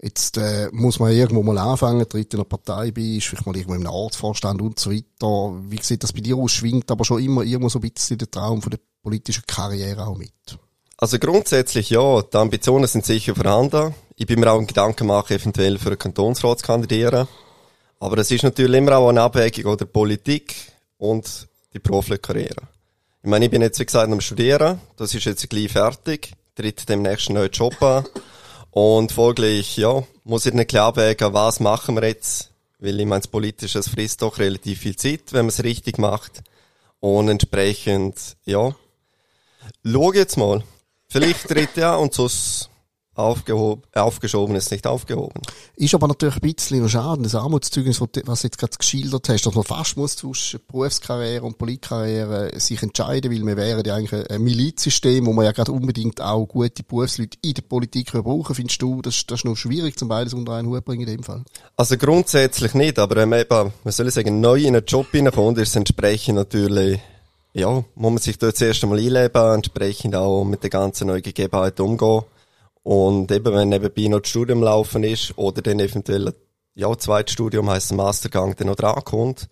Jetzt 0.00 0.36
äh, 0.36 0.68
muss 0.72 0.98
man 1.00 1.12
irgendwo 1.12 1.42
mal 1.42 1.56
anfangen, 1.56 2.06
tritt 2.06 2.34
in 2.34 2.40
einer 2.40 2.44
Partei 2.44 2.90
bei, 2.90 3.00
ist 3.00 3.26
vielleicht 3.26 3.46
mal 3.46 3.56
irgendwo 3.56 3.74
im 3.74 3.86
Ortsvorstand 3.86 4.60
und 4.60 4.78
so 4.78 4.90
weiter. 4.92 5.58
Wie 5.70 5.82
sieht 5.82 6.02
das 6.02 6.12
bei 6.12 6.20
dir 6.20 6.36
aus? 6.36 6.52
Schwingt 6.52 6.90
aber 6.90 7.04
schon 7.06 7.22
immer 7.22 7.42
irgendwo 7.42 7.70
so 7.70 7.78
ein 7.78 7.90
bisschen 7.90 8.18
der 8.18 8.30
Traum 8.30 8.60
von 8.60 8.70
der 8.70 8.80
politischen 9.02 9.44
Karriere 9.46 10.06
auch 10.06 10.18
mit? 10.18 10.32
Also 10.98 11.18
grundsätzlich 11.18 11.90
ja, 11.90 12.22
die 12.22 12.36
Ambitionen 12.36 12.86
sind 12.86 13.06
sicher 13.06 13.34
vorhanden. 13.34 13.94
Ich 14.16 14.26
bin 14.26 14.40
mir 14.40 14.50
auch 14.50 14.58
einen 14.58 14.66
Gedanken 14.66 15.06
machen, 15.06 15.36
eventuell 15.36 15.78
für 15.78 15.88
einen 15.88 15.98
Kantonsrat 15.98 16.58
zu 16.60 16.66
kandidieren. 16.66 17.26
Aber 17.98 18.18
es 18.18 18.30
ist 18.30 18.42
natürlich 18.42 18.76
immer 18.76 18.96
auch 18.98 19.08
eine 19.08 19.22
Abwägung 19.22 19.72
oder 19.72 19.86
Politik 19.86 20.54
und 20.98 21.48
die 21.72 21.78
berufliche 21.78 22.18
Karriere. 22.18 22.62
Ich 23.22 23.30
meine, 23.30 23.46
ich 23.46 23.50
bin 23.50 23.62
jetzt, 23.62 23.78
wie 23.80 23.86
gesagt, 23.86 24.10
am 24.10 24.20
Studieren. 24.20 24.80
Das 24.96 25.14
ist 25.14 25.24
jetzt 25.24 25.48
gleich 25.50 25.72
fertig. 25.72 26.32
Tritt 26.54 26.88
demnächst 26.88 27.28
einen 27.28 27.38
neuen 27.38 27.50
Job 27.50 27.82
an. 27.82 28.04
Und 28.70 29.12
folglich, 29.12 29.76
ja, 29.78 30.02
muss 30.24 30.46
ich 30.46 30.52
nicht 30.52 30.68
klar 30.68 30.88
abwägen, 30.88 31.32
was 31.32 31.60
machen 31.60 31.96
wir 31.96 32.04
jetzt? 32.04 32.50
Weil 32.78 33.00
ich 33.00 33.06
meine, 33.06 33.20
das 33.20 33.28
Politische, 33.28 33.82
frisst 33.82 34.22
doch 34.22 34.38
relativ 34.38 34.80
viel 34.80 34.96
Zeit, 34.96 35.32
wenn 35.32 35.46
man 35.46 35.48
es 35.48 35.64
richtig 35.64 35.98
macht. 35.98 36.42
Und 37.00 37.28
entsprechend, 37.28 38.36
ja, 38.44 38.74
schau 39.84 40.12
jetzt 40.12 40.36
mal. 40.36 40.62
Vielleicht 41.08 41.48
tritt 41.48 41.76
ja 41.76 41.96
und 41.96 42.12
sonst 42.12 42.68
aufgeschoben 43.16 44.56
ist 44.56 44.70
nicht 44.70 44.86
aufgehoben. 44.86 45.40
Ist 45.76 45.94
aber 45.94 46.08
natürlich 46.08 46.36
ein 46.36 46.40
bisschen 46.40 46.82
noch 46.82 46.88
schade, 46.88 47.22
das 47.22 47.34
Armutszeugnis, 47.34 48.00
was 48.00 48.40
du 48.40 48.46
jetzt 48.46 48.58
gerade 48.58 48.76
geschildert 48.76 49.28
hast, 49.28 49.46
dass 49.46 49.54
man 49.54 49.64
fast 49.64 49.96
muss 49.96 50.16
zwischen 50.16 50.60
Berufskarriere 50.68 51.44
und 51.44 51.58
Politkarriere 51.58 52.58
sich 52.60 52.82
entscheiden, 52.82 53.32
weil 53.32 53.46
wir 53.46 53.56
wären 53.56 53.84
ja 53.84 53.94
eigentlich 53.94 54.30
ein 54.30 54.42
Milizsystem, 54.42 55.26
wo 55.26 55.32
man 55.32 55.44
ja 55.44 55.52
gerade 55.52 55.72
unbedingt 55.72 56.20
auch 56.20 56.46
gute 56.46 56.82
Berufsleute 56.82 57.38
in 57.42 57.54
der 57.54 57.62
Politik 57.62 58.12
brauchen. 58.12 58.54
Findest 58.54 58.82
du, 58.82 59.02
das, 59.02 59.26
das 59.26 59.40
ist 59.40 59.44
noch 59.44 59.56
schwierig, 59.56 59.98
zum 59.98 60.08
beides 60.08 60.34
unter 60.34 60.52
einen 60.52 60.68
Hut 60.68 60.84
bringen 60.84 61.06
in 61.06 61.16
dem 61.16 61.22
Fall? 61.22 61.42
Also 61.76 61.96
grundsätzlich 61.96 62.74
nicht, 62.74 62.98
aber 62.98 63.16
wenn 63.16 63.28
man 63.28 63.40
eben, 63.40 63.72
was 63.84 63.96
soll 63.96 64.10
sagen, 64.10 64.40
neu 64.40 64.60
in 64.60 64.76
einen 64.76 64.84
Job 64.84 65.06
hineinkommt, 65.10 65.58
ist 65.58 65.70
es 65.70 65.76
entsprechend 65.76 66.36
natürlich 66.36 67.00
ja, 67.56 67.70
muss 67.70 68.12
man 68.12 68.18
sich 68.18 68.36
dort 68.36 68.58
zuerst 68.58 68.82
einmal 68.84 68.98
einleben, 68.98 69.54
entsprechend 69.54 70.14
auch 70.14 70.44
mit 70.44 70.62
der 70.62 70.68
ganzen 70.68 71.06
neuen 71.06 71.22
Gegebenheit 71.22 71.80
umgehen. 71.80 72.20
Und 72.86 73.32
eben, 73.32 73.52
wenn 73.52 73.70
nebenbei 73.70 74.06
noch 74.06 74.20
das 74.20 74.30
Studium 74.30 74.62
laufen 74.62 75.02
ist 75.02 75.36
oder 75.36 75.60
dann 75.60 75.80
eventuell, 75.80 76.32
ja, 76.76 76.96
zweites 76.96 77.32
Studium 77.32 77.68
heisst 77.68 77.92
Mastergang 77.92 78.54
dann 78.54 78.68
noch 78.68 78.76
drankommt, 78.76 79.48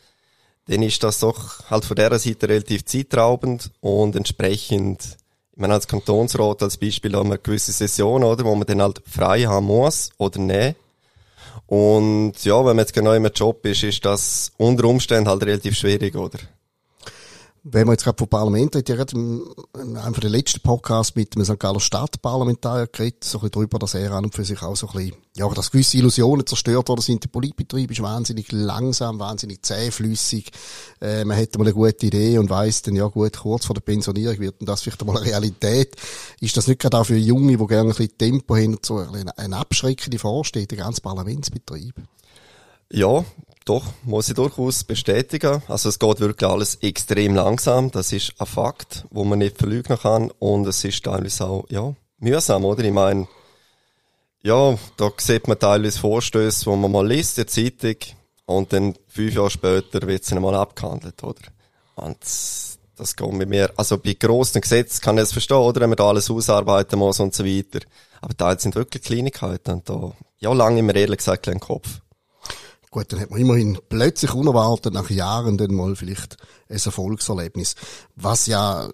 dann 0.67 0.83
ist 0.83 1.03
das 1.03 1.19
doch 1.19 1.69
halt 1.69 1.85
von 1.85 1.97
dieser 1.97 2.21
Seite 2.21 2.49
relativ 2.49 2.85
zeitraubend 2.85 3.73
und 3.81 4.15
entsprechend, 4.15 5.17
ich 5.51 5.59
meine, 5.59 5.75
als 5.75 5.89
Kantonsrat 5.89 6.63
als 6.63 6.77
Beispiel 6.77 7.17
haben 7.17 7.31
wir 7.31 7.39
gewisse 7.39 7.73
Sessionen, 7.73 8.23
oder, 8.23 8.45
wo 8.45 8.55
man 8.55 8.69
dann 8.69 8.81
halt 8.81 9.03
frei 9.05 9.43
haben 9.43 9.67
muss 9.67 10.11
oder 10.17 10.39
nicht. 10.39 10.77
Und 11.67 12.35
ja, 12.45 12.59
wenn 12.59 12.77
man 12.77 12.85
jetzt 12.85 12.95
genau 12.95 13.15
im 13.15 13.27
Job 13.27 13.67
ist, 13.67 13.83
ist 13.83 14.05
das 14.05 14.53
unter 14.59 14.85
Umständen 14.85 15.29
halt 15.29 15.43
relativ 15.43 15.77
schwierig, 15.77 16.15
oder? 16.15 16.39
Wenn 17.67 17.87
man 17.87 17.95
jetzt 17.95 18.05
gerade 18.05 18.19
vom 18.19 18.29
Parlament 18.29 18.77
redet, 18.77 18.91
ja 18.91 18.95
gerade 18.95 19.17
in 19.17 19.97
einem 19.97 20.13
der 20.13 20.29
letzten 20.29 20.61
Podcasts 20.61 21.17
mit 21.17 21.35
einem 21.35 21.47
St. 21.47 21.59
Galler 21.59 21.81
Stadtparlamentarier 21.81 22.89
geredet, 22.89 23.25
so 23.25 23.39
ein 23.39 23.41
bisschen 23.41 23.53
darüber, 23.53 23.79
dass 23.79 23.95
er 23.95 24.13
an 24.13 24.25
und 24.25 24.35
für 24.35 24.45
sich 24.45 24.61
auch 24.61 24.77
so 24.77 24.87
ein 24.89 24.93
bisschen, 24.93 25.17
ja, 25.35 25.49
dass 25.49 25.71
gewisse 25.71 25.97
Illusionen 25.97 26.47
zerstört 26.47 26.91
worden 26.91 27.01
sind. 27.01 27.25
Der 27.25 27.31
Politbetrieb 27.31 27.91
ist 27.91 28.03
wahnsinnig 28.03 28.53
langsam, 28.53 29.19
wahnsinnig 29.19 29.63
zähflüssig. 29.63 30.51
Äh, 31.01 31.25
man 31.25 31.39
hätte 31.39 31.57
mal 31.57 31.65
eine 31.65 31.73
gute 31.73 32.05
Idee 32.05 32.37
und 32.37 32.51
weiss 32.51 32.83
dann, 32.83 32.97
ja 32.97 33.07
gut, 33.07 33.39
kurz 33.39 33.65
vor 33.65 33.73
der 33.73 33.81
Pensionierung 33.81 34.39
wird 34.41 34.57
das 34.61 34.83
vielleicht 34.83 35.01
einmal 35.01 35.17
eine 35.17 35.27
Realität. 35.27 35.97
Ist 36.41 36.59
das 36.59 36.67
nicht 36.67 36.83
gerade 36.83 36.99
auch 36.99 37.07
für 37.07 37.17
Junge, 37.17 37.57
die 37.57 37.67
gerne 37.67 37.89
ein 37.89 37.97
bisschen 37.97 38.19
Tempo 38.19 38.57
haben 38.57 38.77
so 38.85 38.99
eine 38.99 39.57
abschreckende 39.57 40.19
Vorstellung, 40.19 40.69
der 40.69 40.79
ganze 40.79 41.01
Parlamentsbetrieb? 41.01 41.95
Ja, 42.95 43.25
doch, 43.65 43.83
muss 44.05 44.29
ich 44.29 44.37
durchaus 44.37 44.85
bestätigen. 44.85 45.61
Also 45.67 45.89
es 45.89 45.99
geht 45.99 46.21
wirklich 46.21 46.49
alles 46.49 46.77
extrem 46.77 47.35
langsam. 47.35 47.91
Das 47.91 48.13
ist 48.13 48.35
ein 48.39 48.47
Fakt, 48.47 49.05
wo 49.11 49.25
man 49.25 49.41
nicht 49.41 49.59
verlügen 49.59 49.99
kann. 49.99 50.31
Und 50.39 50.65
es 50.69 50.85
ist 50.85 51.05
teilweise 51.05 51.45
auch, 51.45 51.65
ja, 51.71 51.93
mühsam, 52.19 52.65
oder? 52.65 52.85
Ich 52.85 52.93
meine, 52.93 53.27
ja, 54.45 54.79
da 54.97 55.11
sieht 55.17 55.49
man 55.49 55.59
teilweise 55.59 55.99
Vorstöße, 55.99 56.67
wo 56.67 56.77
man 56.77 56.93
mal 56.93 57.09
liest, 57.09 57.37
der 57.37 57.49
Zeitung, 57.49 57.97
und 58.47 58.73
dann 58.73 58.95
fünf 59.09 59.35
Jahre 59.35 59.51
später 59.51 60.07
wird 60.07 60.25
sie 60.25 60.39
mal 60.39 60.55
abgehandelt, 60.55 61.21
oder? 61.25 61.41
Und 61.97 62.19
das 62.21 63.17
geht 63.17 63.33
mit 63.33 63.49
mir, 63.49 63.73
also 63.77 63.99
bei 63.99 64.13
grossen 64.13 64.61
Gesetzen 64.61 65.01
kann 65.01 65.17
ich 65.17 65.25
es 65.25 65.33
verstehen, 65.33 65.57
oder? 65.57 65.81
Wenn 65.81 65.91
man 65.91 65.97
da 65.97 66.11
alles 66.11 66.31
ausarbeiten 66.31 67.01
muss 67.01 67.19
und 67.19 67.35
so 67.35 67.45
weiter. 67.45 67.81
Aber 68.21 68.37
teilweise 68.37 68.61
sind 68.61 68.77
wirklich 68.77 69.03
Kleinigkeiten 69.03 69.73
und 69.73 69.89
da, 69.89 70.13
ja, 70.39 70.53
lange 70.53 70.81
mir 70.85 70.95
ehrlich 70.95 71.19
gesagt 71.19 71.47
keinen 71.47 71.59
Kopf. 71.59 72.01
Gut, 72.95 73.13
dann 73.13 73.19
hat 73.19 73.31
man 73.33 73.41
immerhin 73.41 73.77
plötzlich 73.89 74.33
unerwartet 74.35 74.95
nach 74.95 75.11
Jahren 75.11 75.59
dann 75.59 75.75
mal 75.75 75.97
vielleicht 75.97 76.37
ein 76.69 76.77
Erfolgserlebnis. 76.77 77.75
Was 78.15 78.47
ja 78.47 78.89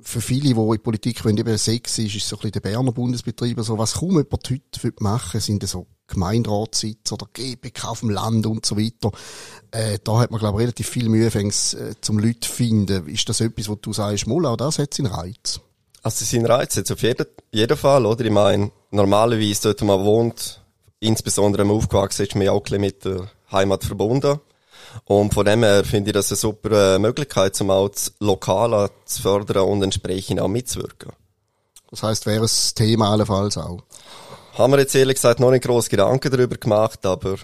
für 0.00 0.20
viele, 0.20 0.54
die 0.54 0.60
in 0.60 0.80
Politik 0.80 1.24
wenn 1.24 1.36
eben 1.36 1.58
sechs 1.58 1.98
ist, 1.98 2.14
ist 2.14 2.28
so 2.28 2.36
ein 2.36 2.42
bisschen 2.42 2.52
der 2.52 2.60
Berner 2.60 2.92
Bundesbetrieb. 2.92 3.58
Also 3.58 3.76
was 3.76 3.94
kaum 3.94 4.18
jemand 4.18 4.48
heute 4.48 5.02
machen 5.02 5.40
sind 5.40 5.66
so 5.66 5.88
Gemeinderatssitze 6.06 7.14
oder 7.14 7.26
GBK 7.32 7.86
auf 7.86 8.00
dem 8.00 8.10
Land 8.10 8.46
und 8.46 8.64
so 8.64 8.78
weiter. 8.78 9.10
Äh, 9.72 9.98
da 10.04 10.20
hat 10.20 10.30
man, 10.30 10.38
glaube 10.38 10.60
ich, 10.60 10.62
relativ 10.66 10.88
viel 10.88 11.08
Mühe 11.08 11.26
äh, 11.26 11.50
zum 12.00 12.20
Leute 12.20 12.48
finden. 12.48 13.08
Ist 13.08 13.28
das 13.28 13.40
etwas, 13.40 13.68
wo 13.68 13.74
du 13.74 13.92
sagst, 13.92 14.28
mal, 14.28 14.46
auch 14.46 14.58
das 14.58 14.78
hat 14.78 14.94
seinen 14.94 15.06
Reiz? 15.06 15.58
Also 16.04 16.24
seinen 16.24 16.46
Reiz 16.46 16.76
jetzt 16.76 16.92
auf 16.92 17.02
jeden, 17.02 17.26
jeden 17.50 17.76
Fall, 17.76 18.06
oder? 18.06 18.24
Ich 18.24 18.30
meine, 18.30 18.70
normalerweise 18.92 19.62
dort, 19.62 19.80
wo 19.80 19.86
man 19.86 20.04
wohnt, 20.04 20.62
insbesondere 21.00 21.64
wenn 21.64 21.72
aufgewachsen 21.72 22.22
ist, 22.22 22.36
man 22.36 22.44
ja 22.44 22.52
auch 22.52 22.62
mit 22.70 23.04
der 23.04 23.28
Heimat 23.52 23.84
verbunden. 23.84 24.40
Und 25.04 25.34
von 25.34 25.44
dem 25.44 25.62
her 25.62 25.84
finde 25.84 26.10
ich 26.10 26.14
das 26.14 26.30
eine 26.30 26.36
super 26.36 26.96
äh, 26.96 26.98
Möglichkeit, 26.98 27.60
um 27.60 27.70
auch 27.70 27.88
das 27.88 28.12
Lokale 28.18 28.90
zu 29.04 29.22
fördern 29.22 29.64
und 29.64 29.82
entsprechend 29.82 30.40
auch 30.40 30.48
mitzuwirken. 30.48 31.12
Das 31.90 32.02
heißt, 32.02 32.26
wäre 32.26 32.42
das 32.42 32.74
Thema 32.74 33.12
allenfalls 33.12 33.56
auch? 33.56 33.82
Haben 34.54 34.72
wir 34.72 34.80
jetzt 34.80 34.94
ehrlich 34.94 35.16
gesagt 35.16 35.40
noch 35.40 35.50
nicht 35.50 35.64
groß 35.64 35.88
Gedanken 35.88 36.30
darüber 36.30 36.56
gemacht, 36.56 37.04
aber 37.06 37.36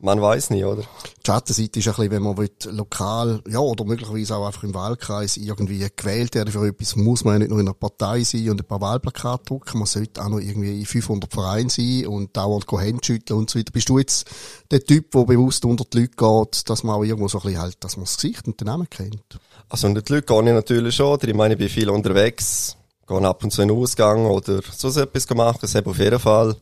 man 0.00 0.20
weiß 0.20 0.50
nie, 0.50 0.64
oder? 0.64 0.82
Die 0.82 1.26
Schattenseite 1.26 1.80
ist 1.80 1.88
ein 1.88 1.94
bisschen, 1.94 2.10
wenn 2.10 2.22
man 2.22 2.36
will, 2.36 2.50
lokal, 2.70 3.42
ja, 3.48 3.58
oder 3.58 3.84
möglicherweise 3.84 4.36
auch 4.36 4.46
einfach 4.46 4.62
im 4.62 4.74
Wahlkreis 4.74 5.36
irgendwie 5.36 5.86
gewählt 5.96 6.34
werden 6.34 6.52
für 6.52 6.66
etwas, 6.66 6.96
muss 6.96 7.24
man 7.24 7.34
ja 7.34 7.38
nicht 7.40 7.50
nur 7.50 7.60
in 7.60 7.66
einer 7.66 7.74
Partei 7.74 8.22
sein 8.22 8.48
und 8.50 8.60
ein 8.60 8.66
paar 8.66 8.80
Wahlplakate 8.80 9.44
drucken, 9.44 9.78
man 9.78 9.86
sollte 9.86 10.22
auch 10.22 10.28
noch 10.28 10.38
irgendwie 10.38 10.80
in 10.80 10.86
500 10.86 11.32
Vereinen 11.32 11.68
sein 11.68 12.06
und 12.06 12.36
dauernd 12.36 12.66
Hände 12.70 13.04
schütteln 13.04 13.40
und 13.40 13.50
so 13.50 13.58
weiter. 13.58 13.72
Bist 13.72 13.88
du 13.88 13.98
jetzt 13.98 14.28
der 14.70 14.84
Typ, 14.84 15.10
der 15.10 15.24
bewusst 15.24 15.64
unter 15.64 15.84
die 15.84 16.00
Leute 16.00 16.16
geht, 16.16 16.70
dass 16.70 16.84
man 16.84 16.96
auch 16.96 17.02
irgendwo 17.02 17.28
so 17.28 17.38
ein 17.38 17.44
bisschen 17.44 17.60
halt, 17.60 17.76
dass 17.80 17.96
man 17.96 18.04
das 18.04 18.16
Gesicht 18.16 18.46
und 18.46 18.60
den 18.60 18.66
Namen 18.66 18.88
kennt? 18.88 19.38
Also 19.68 19.86
unter 19.86 20.02
die 20.02 20.12
Leute 20.12 20.26
gehe 20.26 20.38
ich 20.38 20.44
natürlich 20.44 20.94
schon, 20.94 21.12
oder 21.12 21.28
ich 21.28 21.34
meine, 21.34 21.54
ich 21.54 21.58
bin 21.58 21.68
viel 21.68 21.90
unterwegs, 21.90 22.76
gehe 23.06 23.20
ab 23.22 23.42
und 23.42 23.50
zu 23.50 23.62
in 23.62 23.68
den 23.68 23.76
Ausgang 23.76 24.26
oder 24.26 24.60
so 24.76 24.88
etwas 25.00 25.28
machen, 25.30 25.58
das 25.60 25.74
habe 25.74 25.90
auf 25.90 25.98
jeden 25.98 26.18
Fall. 26.18 26.56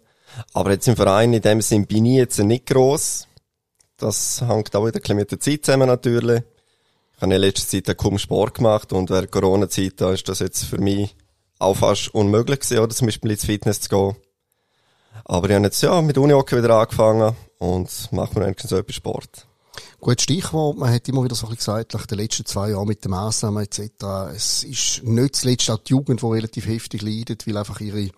Aber 0.53 0.71
jetzt 0.71 0.89
im 0.89 0.97
Verein 0.97 1.33
in 1.33 1.43
dem 1.43 1.61
Sinn 1.61 1.87
bin 1.87 2.05
ich 2.07 2.17
jetzt 2.17 2.39
nicht 2.39 2.67
gross. 2.67 3.26
Das 3.97 4.43
hängt 4.43 4.75
auch 4.77 4.87
wieder 4.87 5.01
ein 5.03 5.17
mit 5.17 5.31
der 5.31 5.41
Zeit 5.41 5.65
zusammen 5.65 5.89
natürlich. 5.89 6.43
Ich 7.17 7.23
habe 7.23 7.35
in 7.35 7.41
letzter 7.41 7.67
Zeit 7.67 7.97
kaum 7.97 8.19
Sport 8.19 8.55
gemacht 8.55 8.93
und 8.93 9.09
während 9.09 9.33
Corona-Zeit 9.33 10.01
ist 10.01 10.29
das 10.29 10.41
jetzt 10.41 10.65
für 10.65 10.79
mich 10.79 11.17
auch 11.59 11.75
fast 11.75 12.15
unmöglich 12.15 12.61
gewesen, 12.61 12.79
oder 12.81 12.95
zum 12.95 13.07
Beispiel 13.07 13.31
ins 13.31 13.47
Fitness 13.47 13.81
zu 13.81 13.89
gehen. 13.89 14.17
Aber 15.25 15.49
ich 15.49 15.55
habe 15.55 15.65
jetzt 15.65 15.83
ja 15.83 16.03
mit 16.03 16.19
Unihockey 16.19 16.59
wieder 16.59 16.77
angefangen 16.77 17.35
und 17.59 18.13
mache 18.13 18.39
mir 18.39 18.45
eigentlich 18.45 18.69
so 18.69 18.77
etwas 18.77 18.97
Sport. 18.97 19.47
Gut, 19.99 20.21
Stichwort, 20.21 20.77
man 20.77 20.93
hat 20.93 21.09
immer 21.09 21.25
wieder 21.25 21.35
so 21.35 21.47
ein 21.47 21.55
bisschen 21.55 21.75
gesagt, 21.75 21.95
nach 21.95 22.07
den 22.07 22.19
letzten 22.19 22.45
zwei 22.45 22.71
Jahren 22.71 22.87
mit 22.87 23.03
den 23.03 23.11
Massnahmen 23.11 23.65
etc., 23.65 23.81
es 24.35 24.63
ist 24.63 25.03
nicht 25.05 25.37
zuletzt 25.37 25.71
auch 25.71 25.79
die 25.79 25.93
Jugend, 25.93 26.21
die 26.21 26.27
relativ 26.27 26.67
heftig 26.67 27.03
leidet, 27.03 27.47
weil 27.47 27.57
einfach 27.57 27.81
ihre 27.81 28.11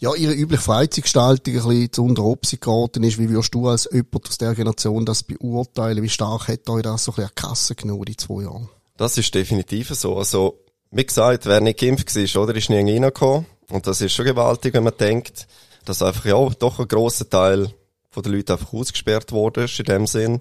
ja, 0.00 0.14
ihre 0.14 0.32
übliche 0.32 0.62
Freizeitgestaltung 0.62 1.54
ein 1.54 1.68
bisschen 1.68 1.92
zu 1.92 2.04
unter 2.04 2.24
Obsicht 2.24 2.62
geraten 2.62 3.02
ist. 3.02 3.18
Wie 3.18 3.28
würdest 3.28 3.54
du 3.54 3.68
als 3.68 3.88
jemand 3.92 4.28
aus 4.28 4.38
der 4.38 4.54
Generation 4.54 5.04
das 5.04 5.24
beurteilen? 5.24 6.02
Wie 6.02 6.08
stark 6.08 6.48
hat 6.48 6.68
euch 6.68 6.82
das 6.82 7.04
so 7.04 7.12
ein 7.12 7.28
bisschen 7.34 7.90
an 7.90 7.98
die 7.98 8.04
die 8.12 8.16
zwei 8.16 8.42
Jahre? 8.42 8.68
Das 8.96 9.18
ist 9.18 9.34
definitiv 9.34 9.90
so. 9.94 10.16
Also, 10.16 10.60
wie 10.90 11.04
gesagt, 11.04 11.46
wer 11.46 11.60
nicht 11.60 11.80
geimpft 11.80 12.14
war, 12.14 12.42
oder, 12.42 12.54
ist 12.54 12.70
nie 12.70 12.76
reingekommen. 12.76 13.46
Und 13.70 13.86
das 13.86 14.00
ist 14.00 14.12
schon 14.12 14.24
gewaltig, 14.24 14.74
wenn 14.74 14.84
man 14.84 14.96
denkt, 14.98 15.46
dass 15.84 16.02
einfach, 16.02 16.24
ja, 16.24 16.48
doch 16.58 16.78
ein 16.78 16.88
grosser 16.88 17.28
Teil 17.28 17.70
von 18.10 18.22
den 18.22 18.32
Leuten 18.32 18.52
einfach 18.52 18.72
ausgesperrt 18.72 19.32
wurde, 19.32 19.66
in 19.78 19.84
dem 19.84 20.06
Sinn. 20.06 20.40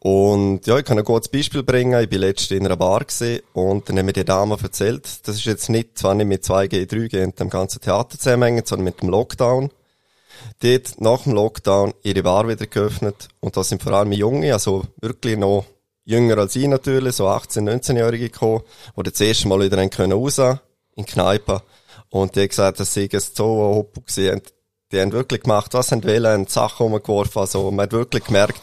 Und 0.00 0.66
ja, 0.66 0.78
ich 0.78 0.84
kann 0.84 0.98
ein 0.98 1.04
gutes 1.04 1.28
Beispiel 1.28 1.62
bringen. 1.62 2.00
Ich 2.00 2.08
bin 2.08 2.20
letztens 2.20 2.58
in 2.58 2.66
einer 2.66 2.76
Bar 2.76 3.04
und 3.52 3.88
dann 3.88 3.98
haben 3.98 4.06
mir 4.06 4.12
die 4.12 4.24
Dame 4.24 4.56
erzählt, 4.62 5.26
das 5.26 5.36
ist 5.36 5.44
jetzt 5.44 5.68
nicht, 5.68 5.98
zwar 5.98 6.14
nicht 6.14 6.26
mit 6.26 6.44
2G, 6.44 6.88
3G 6.88 7.24
und 7.24 7.38
dem 7.38 7.50
ganzen 7.50 7.80
Theater 7.80 8.18
zusammenhängen, 8.18 8.64
sondern 8.64 8.84
mit 8.84 9.02
dem 9.02 9.08
Lockdown. 9.08 9.70
Die 10.62 10.74
hat 10.74 11.00
nach 11.00 11.22
dem 11.22 11.32
Lockdown 11.32 11.94
ihre 12.02 12.22
Bar 12.22 12.48
wieder 12.48 12.66
geöffnet 12.66 13.28
und 13.40 13.56
da 13.56 13.64
sind 13.64 13.82
vor 13.82 13.92
allem 13.92 14.12
Junge, 14.12 14.52
also 14.52 14.84
wirklich 15.00 15.36
noch 15.36 15.64
jünger 16.04 16.38
als 16.38 16.56
ich 16.56 16.68
natürlich, 16.68 17.16
so 17.16 17.26
18-, 17.26 17.68
19-Jährige 17.68 18.30
gekommen, 18.30 18.62
die 18.96 19.02
das 19.02 19.20
erste 19.20 19.48
Mal 19.48 19.60
wieder 19.60 19.86
können 19.88 20.12
raus 20.12 20.38
in 20.94 21.04
Kneipe. 21.04 21.62
Und 22.08 22.36
die 22.36 22.40
haben 22.40 22.48
gesagt, 22.48 22.80
dass 22.80 22.94
sie 22.94 23.08
es 23.10 23.32
so 23.34 23.44
hopp 23.44 24.06
gesehen 24.06 24.40
Die 24.92 25.00
haben 25.00 25.12
wirklich 25.12 25.42
gemacht, 25.42 25.74
was 25.74 25.88
sie 25.88 26.02
wollen, 26.04 26.26
haben 26.26 26.46
Sachen 26.46 26.86
umgeworfen, 26.86 27.40
also 27.40 27.70
man 27.70 27.84
hat 27.84 27.92
wirklich 27.92 28.24
gemerkt, 28.24 28.60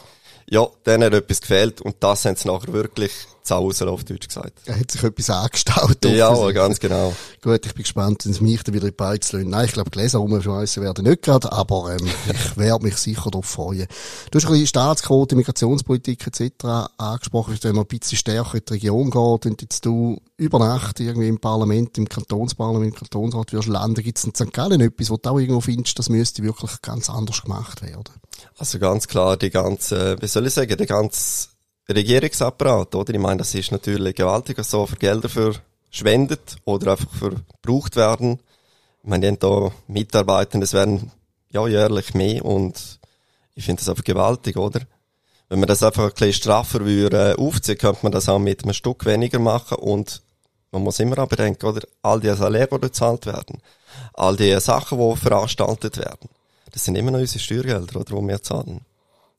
ja, 0.50 0.66
denen 0.86 1.04
hat 1.04 1.14
etwas 1.14 1.40
gefehlt 1.40 1.80
und 1.80 1.96
das 2.00 2.24
haben 2.24 2.36
sie 2.36 2.48
nachher 2.48 2.72
wirklich 2.72 3.12
Zausen 3.44 3.88
auf 3.88 4.04
Deutsch 4.04 4.26
gesagt. 4.26 4.58
Er 4.64 4.80
hat 4.80 4.90
sich 4.90 5.02
etwas 5.02 5.28
angestaut. 5.28 6.04
Ja, 6.06 6.50
ganz 6.50 6.80
genau. 6.80 7.14
Gut, 7.42 7.66
ich 7.66 7.74
bin 7.74 7.82
gespannt, 7.82 8.24
wenn 8.24 8.32
es 8.32 8.40
mich 8.40 8.62
dann 8.62 8.74
wieder 8.74 8.88
in 8.88 8.96
Beiz 8.96 9.32
lassen. 9.32 9.50
Nein, 9.50 9.66
ich 9.66 9.72
glaube, 9.72 9.90
Gläser 9.90 10.18
rumschmeissen 10.18 10.82
werden 10.82 11.04
nicht 11.04 11.22
gerade, 11.22 11.52
aber 11.52 11.94
ähm, 11.94 12.06
ich 12.30 12.56
werde 12.56 12.84
mich 12.84 12.96
sicher 12.96 13.30
darauf 13.30 13.44
freuen. 13.44 13.86
Du 14.30 14.38
hast 14.38 14.46
ein 14.46 14.52
bisschen 14.52 14.66
Staatsquote, 14.66 15.36
Migrationspolitik 15.36 16.26
etc. 16.26 16.64
angesprochen, 16.96 17.58
wenn 17.60 17.74
man 17.74 17.84
ein 17.84 17.98
bisschen 17.98 18.16
stärker 18.16 18.54
in 18.54 18.64
die 18.66 18.72
Region 18.72 19.10
geht 19.10 19.46
und 19.46 19.60
jetzt 19.60 19.84
du 19.84 20.18
über 20.38 20.58
Nacht 20.58 20.98
irgendwie 21.00 21.28
im 21.28 21.38
Parlament, 21.38 21.98
im 21.98 22.08
Kantonsparlament, 22.08 22.94
im 22.94 22.98
Kantonsrat 22.98 23.52
wirst 23.52 23.68
landen, 23.68 24.02
gibt 24.02 24.18
es 24.18 24.24
in 24.24 24.34
St. 24.34 24.52
Gallen 24.52 24.80
etwas, 24.80 25.10
wo 25.10 25.18
du 25.18 25.30
auch 25.30 25.38
irgendwo 25.38 25.60
findest, 25.60 25.98
das 25.98 26.08
müsste 26.08 26.42
wirklich 26.42 26.80
ganz 26.80 27.10
anders 27.10 27.42
gemacht 27.42 27.82
werden? 27.82 28.04
Also 28.58 28.78
ganz 28.78 29.08
klar, 29.08 29.36
die 29.36 29.50
ganze, 29.50 30.20
wie 30.20 30.26
soll 30.26 30.46
ich 30.46 30.54
sagen, 30.54 30.76
die 30.76 30.86
ganze 30.86 31.48
Regierungsapparat, 31.88 32.94
oder? 32.94 33.12
Ich 33.12 33.20
meine, 33.20 33.38
das 33.38 33.54
ist 33.54 33.72
natürlich 33.72 34.14
gewaltig, 34.14 34.58
was 34.58 34.70
so 34.70 34.86
für 34.86 34.96
Gelder 34.96 35.28
verschwendet 35.28 36.56
oder 36.64 36.92
einfach 36.92 37.10
verbraucht 37.12 37.96
werden. 37.96 38.40
Ich 39.02 39.08
meine, 39.08 39.20
die 39.20 39.28
haben 39.28 39.38
da 39.38 39.74
Mitarbeiter, 39.86 40.58
es 40.62 40.72
werden 40.72 41.10
ja 41.50 41.66
jährlich 41.68 42.14
mehr 42.14 42.44
und 42.44 42.98
ich 43.54 43.64
finde 43.64 43.80
das 43.80 43.88
einfach 43.88 44.04
gewaltig, 44.04 44.56
oder? 44.56 44.80
Wenn 45.48 45.60
man 45.60 45.68
das 45.68 45.82
einfach 45.82 46.04
ein 46.04 46.10
bisschen 46.10 46.32
straffer 46.32 46.84
würde, 46.84 47.32
äh, 47.32 47.40
aufziehen, 47.40 47.78
könnte 47.78 48.00
man 48.02 48.12
das 48.12 48.28
auch 48.28 48.38
mit 48.38 48.64
einem 48.64 48.72
Stück 48.72 49.04
weniger 49.04 49.38
machen 49.38 49.76
und 49.78 50.22
man 50.72 50.82
muss 50.82 50.98
immer 50.98 51.18
auch 51.18 51.28
bedenken, 51.28 51.66
oder? 51.66 51.86
All 52.02 52.18
die 52.18 52.34
Saläre, 52.34 52.68
die 52.72 52.78
bezahlt 52.78 53.26
werden, 53.26 53.60
all 54.14 54.36
die 54.36 54.58
Sachen, 54.58 54.98
die 54.98 55.16
veranstaltet 55.16 55.98
werden, 55.98 56.28
das 56.74 56.84
sind 56.84 56.96
immer 56.96 57.12
noch 57.12 57.20
unsere 57.20 57.38
Steuergelder, 57.38 58.00
oder, 58.00 58.16
die 58.16 58.26
wir 58.26 58.42
zahlen. 58.42 58.80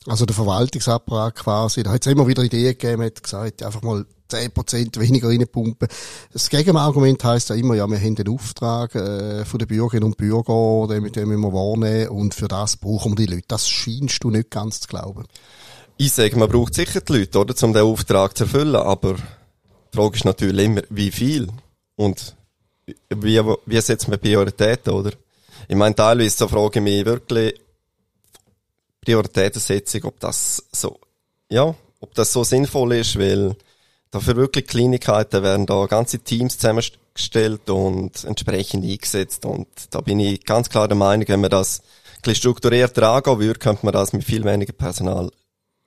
Also 0.06 0.24
der 0.24 0.34
Verwaltungsapparat 0.34 1.34
quasi, 1.34 1.82
da 1.82 1.90
hat 1.90 2.06
es 2.06 2.10
immer 2.10 2.26
wieder 2.26 2.42
Ideen 2.42 2.78
gegeben, 2.78 3.02
hat 3.02 3.22
gesagt, 3.22 3.62
einfach 3.62 3.82
mal 3.82 4.06
10% 4.30 4.98
weniger 4.98 5.28
reinpumpen. 5.28 5.86
Das 6.32 6.48
Gegenargument 6.48 7.22
heisst 7.22 7.50
ja 7.50 7.56
immer, 7.56 7.74
ja, 7.74 7.86
wir 7.86 7.98
haben 7.98 8.14
den 8.14 8.28
Auftrag 8.28 8.94
äh, 8.94 9.44
von 9.44 9.58
den 9.58 9.68
Bürgerinnen 9.68 10.04
und 10.04 10.16
Bürgern, 10.16 10.88
den, 10.88 11.12
den 11.12 11.28
müssen 11.28 11.42
wir 11.42 11.52
wahrnehmen 11.52 12.08
und 12.08 12.34
für 12.34 12.48
das 12.48 12.78
brauchen 12.78 13.12
wir 13.12 13.26
die 13.26 13.34
Leute. 13.34 13.48
Das 13.48 13.68
scheinst 13.68 14.24
du 14.24 14.30
nicht 14.30 14.50
ganz 14.50 14.80
zu 14.80 14.88
glauben. 14.88 15.24
Ich 15.98 16.12
sage, 16.12 16.38
man 16.38 16.48
braucht 16.48 16.74
sicher 16.74 17.02
die 17.02 17.18
Leute, 17.18 17.38
oder, 17.38 17.54
um 17.62 17.74
den 17.74 17.82
Auftrag 17.82 18.34
zu 18.34 18.44
erfüllen, 18.44 18.76
aber 18.76 19.14
die 19.14 19.96
Frage 19.96 20.16
ist 20.16 20.24
natürlich 20.24 20.64
immer, 20.64 20.82
wie 20.88 21.10
viel 21.10 21.48
und 21.96 22.34
wie, 23.10 23.42
wie 23.66 23.80
setzt 23.82 24.08
man 24.08 24.18
Prioritäten, 24.18 24.94
oder? 24.94 25.12
Ich 25.68 25.76
meine, 25.76 25.94
teilweise 25.94 26.36
so 26.36 26.48
frage 26.48 26.78
ich 26.78 26.84
mich 26.84 27.04
wirklich, 27.04 27.60
Prioritätensetzung, 29.00 30.04
ob 30.04 30.20
das 30.20 30.64
so, 30.72 30.98
ja, 31.48 31.74
ob 32.00 32.14
das 32.14 32.32
so 32.32 32.44
sinnvoll 32.44 32.94
ist, 32.94 33.18
weil 33.18 33.56
dafür 34.10 34.36
wirklich 34.36 34.66
Kleinigkeiten 34.66 35.42
werden 35.42 35.66
da 35.66 35.86
ganze 35.86 36.18
Teams 36.18 36.58
zusammengestellt 36.58 37.70
und 37.70 38.24
entsprechend 38.24 38.84
eingesetzt. 38.84 39.44
Und 39.44 39.68
da 39.90 40.00
bin 40.00 40.20
ich 40.20 40.44
ganz 40.44 40.68
klar 40.68 40.88
der 40.88 40.96
Meinung, 40.96 41.28
wenn 41.28 41.40
man 41.40 41.50
das 41.50 41.80
ein 41.80 42.22
bisschen 42.22 42.36
strukturierter 42.36 43.10
angehen 43.12 43.38
würde, 43.38 43.58
könnte 43.58 43.84
man 43.86 43.92
das 43.92 44.12
mit 44.12 44.24
viel 44.24 44.44
weniger 44.44 44.72
Personal 44.72 45.30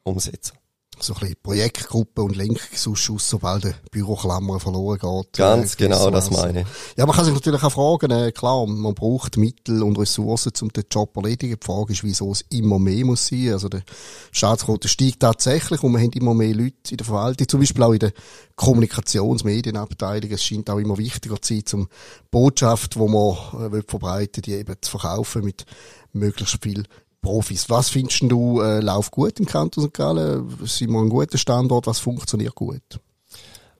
umsetzen 0.03 0.59
so 1.03 1.13
ein 1.13 1.19
bisschen 1.19 1.35
Projektgruppe 1.41 2.21
und 2.21 2.35
Lenkungsausschuss, 2.35 3.29
sobald 3.29 3.63
der 3.63 3.75
Büroklammer 3.91 4.59
verloren 4.59 4.99
geht. 4.99 5.33
Ganz 5.33 5.73
äh, 5.73 5.77
genau, 5.77 6.09
das 6.09 6.31
meine 6.31 6.61
ich. 6.61 6.67
Ja, 6.97 7.05
man 7.05 7.15
kann 7.15 7.25
sich 7.25 7.33
natürlich 7.33 7.63
auch 7.63 7.71
fragen, 7.71 8.11
äh, 8.11 8.31
klar, 8.31 8.65
man 8.65 8.93
braucht 8.93 9.37
Mittel 9.37 9.83
und 9.83 9.97
Ressourcen, 9.97 10.51
um 10.61 10.69
den 10.69 10.83
Job 10.91 11.13
zu 11.13 11.21
erledigen. 11.21 11.57
Die 11.61 11.65
Frage 11.65 11.93
ist, 11.93 12.03
wieso 12.03 12.31
es 12.31 12.45
immer 12.49 12.79
mehr 12.79 13.05
muss 13.05 13.27
sein. 13.27 13.53
Also 13.53 13.69
der 13.69 13.83
Staatsquote 14.31 14.87
steigt 14.87 15.19
tatsächlich 15.21 15.83
und 15.83 15.93
wir 15.93 15.99
haben 15.99 16.11
immer 16.11 16.33
mehr 16.33 16.53
Leute 16.53 16.91
in 16.91 16.97
der 16.97 17.05
Verwaltung, 17.05 17.47
zum 17.47 17.59
Beispiel 17.59 17.83
auch 17.83 17.93
in 17.93 17.99
der 17.99 18.13
Kommunikationsmedienabteilung. 18.55 20.31
Es 20.31 20.43
scheint 20.43 20.69
auch 20.69 20.79
immer 20.79 20.97
wichtiger 20.97 21.41
zu 21.41 21.55
sein, 21.55 21.63
um 21.73 21.87
Botschaft, 22.31 22.95
die 22.95 22.99
man 22.99 23.73
äh, 23.73 23.81
verbreiten 23.87 24.41
die 24.41 24.53
eben 24.53 24.75
zu 24.81 24.91
verkaufen 24.91 25.43
mit 25.43 25.65
möglichst 26.13 26.61
viel 26.61 26.83
Profis. 27.21 27.69
Was 27.69 27.89
findest 27.89 28.23
du, 28.23 28.61
äh, 28.61 28.79
läuft 28.79 29.11
gut 29.11 29.39
im 29.39 29.45
Kanton 29.45 29.85
St. 29.85 29.93
Gallen? 29.93 30.49
Sind 30.65 30.91
wir 30.91 30.99
ein 30.99 31.09
guter 31.09 31.37
Standort? 31.37 31.87
Was 31.87 31.99
funktioniert 31.99 32.55
gut? 32.55 32.81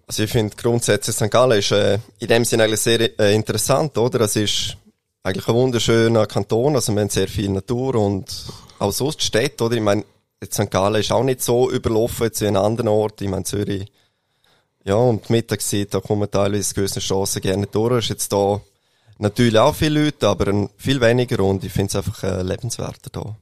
Also 0.07 0.23
ich 0.23 0.31
finde 0.31 0.55
grundsätzlich 0.55 1.15
St. 1.15 1.29
Gallen 1.29 1.59
ist 1.59 1.71
äh, 1.71 1.99
in 2.19 2.27
dem 2.27 2.43
Sinne 2.43 2.63
eigentlich 2.63 2.81
sehr 2.81 3.19
äh, 3.19 3.35
interessant, 3.35 3.97
oder? 3.97 4.21
Es 4.21 4.35
ist 4.35 4.75
eigentlich 5.23 5.47
ein 5.47 5.53
wunderschöner 5.53 6.25
Kanton, 6.25 6.75
also 6.75 6.93
wir 6.93 7.01
haben 7.01 7.09
sehr 7.09 7.27
viel 7.27 7.49
Natur 7.49 7.95
und 7.95 8.25
auch 8.79 8.91
sonst 8.91 9.21
Städte, 9.21 9.63
oder? 9.63 9.75
Ich 9.75 9.81
meine, 9.81 10.03
St. 10.43 10.71
Gallen 10.71 11.01
ist 11.01 11.11
auch 11.11 11.23
nicht 11.23 11.43
so 11.43 11.69
überlaufen 11.69 12.31
wie 12.33 12.47
an 12.47 12.55
anderen 12.55 12.87
Orten. 12.87 13.25
Ich 13.25 13.29
meine, 13.29 13.43
Zürich, 13.43 13.85
ja, 14.83 14.95
und 14.95 15.27
die 15.27 15.33
Mittagszeit, 15.33 15.93
da 15.93 15.99
kommen 15.99 16.31
teilweise 16.31 16.73
gewisse 16.73 17.01
Chancen 17.01 17.41
gerne 17.41 17.67
durch. 17.67 18.05
Ist 18.05 18.09
jetzt 18.09 18.33
da 18.33 18.61
Natürlich 19.21 19.57
auch 19.59 19.75
viele 19.75 20.05
Leute, 20.05 20.29
aber 20.29 20.69
viel 20.77 21.01
weniger 21.01 21.43
und 21.43 21.63
ich 21.65 21.73
finde 21.73 21.89
es 21.89 21.95
einfach 21.97 22.23
äh, 22.23 22.41
lebenswerter 22.41 23.09
da. 23.11 23.35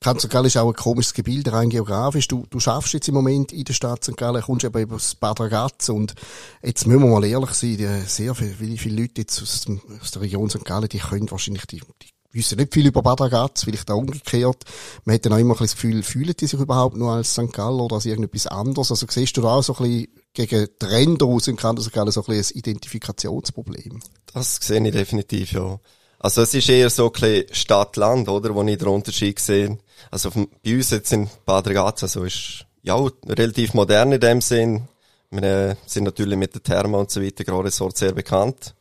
Kanton 0.00 0.20
St. 0.20 0.30
Gallen 0.30 0.46
ist 0.46 0.56
auch 0.56 0.68
ein 0.68 0.74
komisches 0.74 1.14
Gebilde, 1.14 1.52
rein 1.52 1.70
geografisch. 1.70 2.28
Du, 2.28 2.46
du 2.48 2.60
schaffst 2.60 2.92
jetzt 2.92 3.08
im 3.08 3.14
Moment 3.14 3.52
in 3.52 3.64
der 3.64 3.72
Stadt 3.72 4.04
St. 4.04 4.16
Gallen, 4.16 4.42
kommst 4.42 4.64
eben 4.64 4.78
über 4.78 4.96
das 4.96 5.16
Bad 5.16 5.40
Ragaz 5.40 5.88
und 5.88 6.14
jetzt 6.62 6.86
müssen 6.86 7.02
wir 7.02 7.08
mal 7.08 7.24
ehrlich 7.24 7.50
sein, 7.50 7.76
die, 7.76 7.86
sehr 8.06 8.34
viele, 8.36 8.76
viele 8.76 9.00
Leute 9.00 9.22
jetzt 9.22 9.42
aus, 9.42 9.62
dem, 9.62 9.80
aus 10.00 10.12
der 10.12 10.22
Region 10.22 10.48
St. 10.48 10.64
Gallen, 10.64 10.88
die 10.88 10.98
können 10.98 11.30
wahrscheinlich 11.30 11.66
die, 11.66 11.80
die 12.02 12.13
wissen 12.34 12.58
nicht 12.58 12.74
viel 12.74 12.86
über 12.86 13.02
Bad 13.02 13.20
Ragaz, 13.20 13.64
vielleicht 13.64 13.90
auch 13.90 13.98
umgekehrt. 13.98 14.64
Man 15.04 15.14
hat 15.14 15.24
dann 15.24 15.32
auch 15.32 15.38
immer 15.38 15.54
ein 15.54 15.58
das 15.58 15.74
Gefühl, 15.74 16.02
fühlen 16.02 16.34
die 16.38 16.46
sich 16.46 16.60
überhaupt 16.60 16.96
nur 16.96 17.12
als 17.12 17.32
St. 17.32 17.52
Gallen 17.52 17.80
oder 17.80 17.96
als 17.96 18.06
irgendetwas 18.06 18.46
anderes? 18.46 18.90
Also 18.90 19.06
siehst 19.08 19.36
du 19.36 19.42
da 19.42 19.54
auch 19.54 19.62
so 19.62 19.74
ein 19.76 19.82
bisschen 19.82 20.08
gegen 20.34 20.68
Trend 20.78 21.22
aus 21.22 21.48
im 21.48 21.56
Kanton 21.56 21.84
St. 21.84 21.92
Gallen 21.92 22.10
so 22.10 22.20
ein 22.22 22.26
bisschen 22.26 22.56
ein 22.56 22.58
Identifikationsproblem? 22.58 24.00
Das 24.32 24.56
sehe 24.56 24.84
ich 24.84 24.92
definitiv, 24.92 25.52
ja. 25.52 25.78
Also 26.18 26.42
es 26.42 26.54
ist 26.54 26.68
eher 26.68 26.90
so 26.90 27.06
ein 27.06 27.12
bisschen 27.12 27.46
Stadt-Land, 27.52 28.28
oder, 28.28 28.54
wo 28.54 28.62
ich 28.62 28.78
den 28.78 28.88
Unterschied 28.88 29.38
sehe. 29.38 29.78
Also 30.10 30.30
bei 30.30 30.74
uns 30.74 30.90
jetzt 30.90 31.12
in 31.12 31.28
Bad 31.44 31.68
Ragaz, 31.68 32.02
also 32.02 32.24
ist 32.24 32.64
ja 32.82 32.96
relativ 33.28 33.74
modern 33.74 34.12
in 34.12 34.20
dem 34.20 34.40
Sinn. 34.40 34.88
Wir 35.30 35.42
äh, 35.42 35.76
sind 35.86 36.04
natürlich 36.04 36.38
mit 36.38 36.54
der 36.54 36.62
Therma 36.62 36.98
und 36.98 37.10
so 37.10 37.22
weiter 37.22 37.44
gerade 37.44 37.70
so 37.70 37.90
sehr 37.90 38.12
bekannt. 38.12 38.74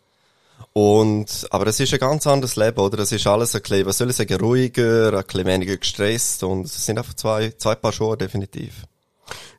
Und, 0.72 1.48
aber 1.50 1.68
es 1.68 1.80
ist 1.80 1.94
ein 1.94 2.00
ganz 2.00 2.26
anderes 2.26 2.56
Leben, 2.56 2.80
oder? 2.80 3.00
Es 3.00 3.12
ist 3.12 3.28
alles 3.28 3.56
ein 3.56 3.62
bisschen, 3.62 3.86
was 3.86 3.98
soll 3.98 4.10
ich 4.10 4.16
sagen, 4.16 4.40
ruhiger, 4.40 5.14
ein 5.18 5.24
bisschen 5.26 5.46
weniger 5.46 5.78
gestresst 5.78 6.44
und 6.44 6.66
es 6.66 6.86
sind 6.86 6.98
einfach 6.98 7.14
zwei, 7.14 7.52
zwei 7.58 7.76
Paar 7.76 7.92
Schuhe, 7.92 8.18
definitiv 8.18 8.86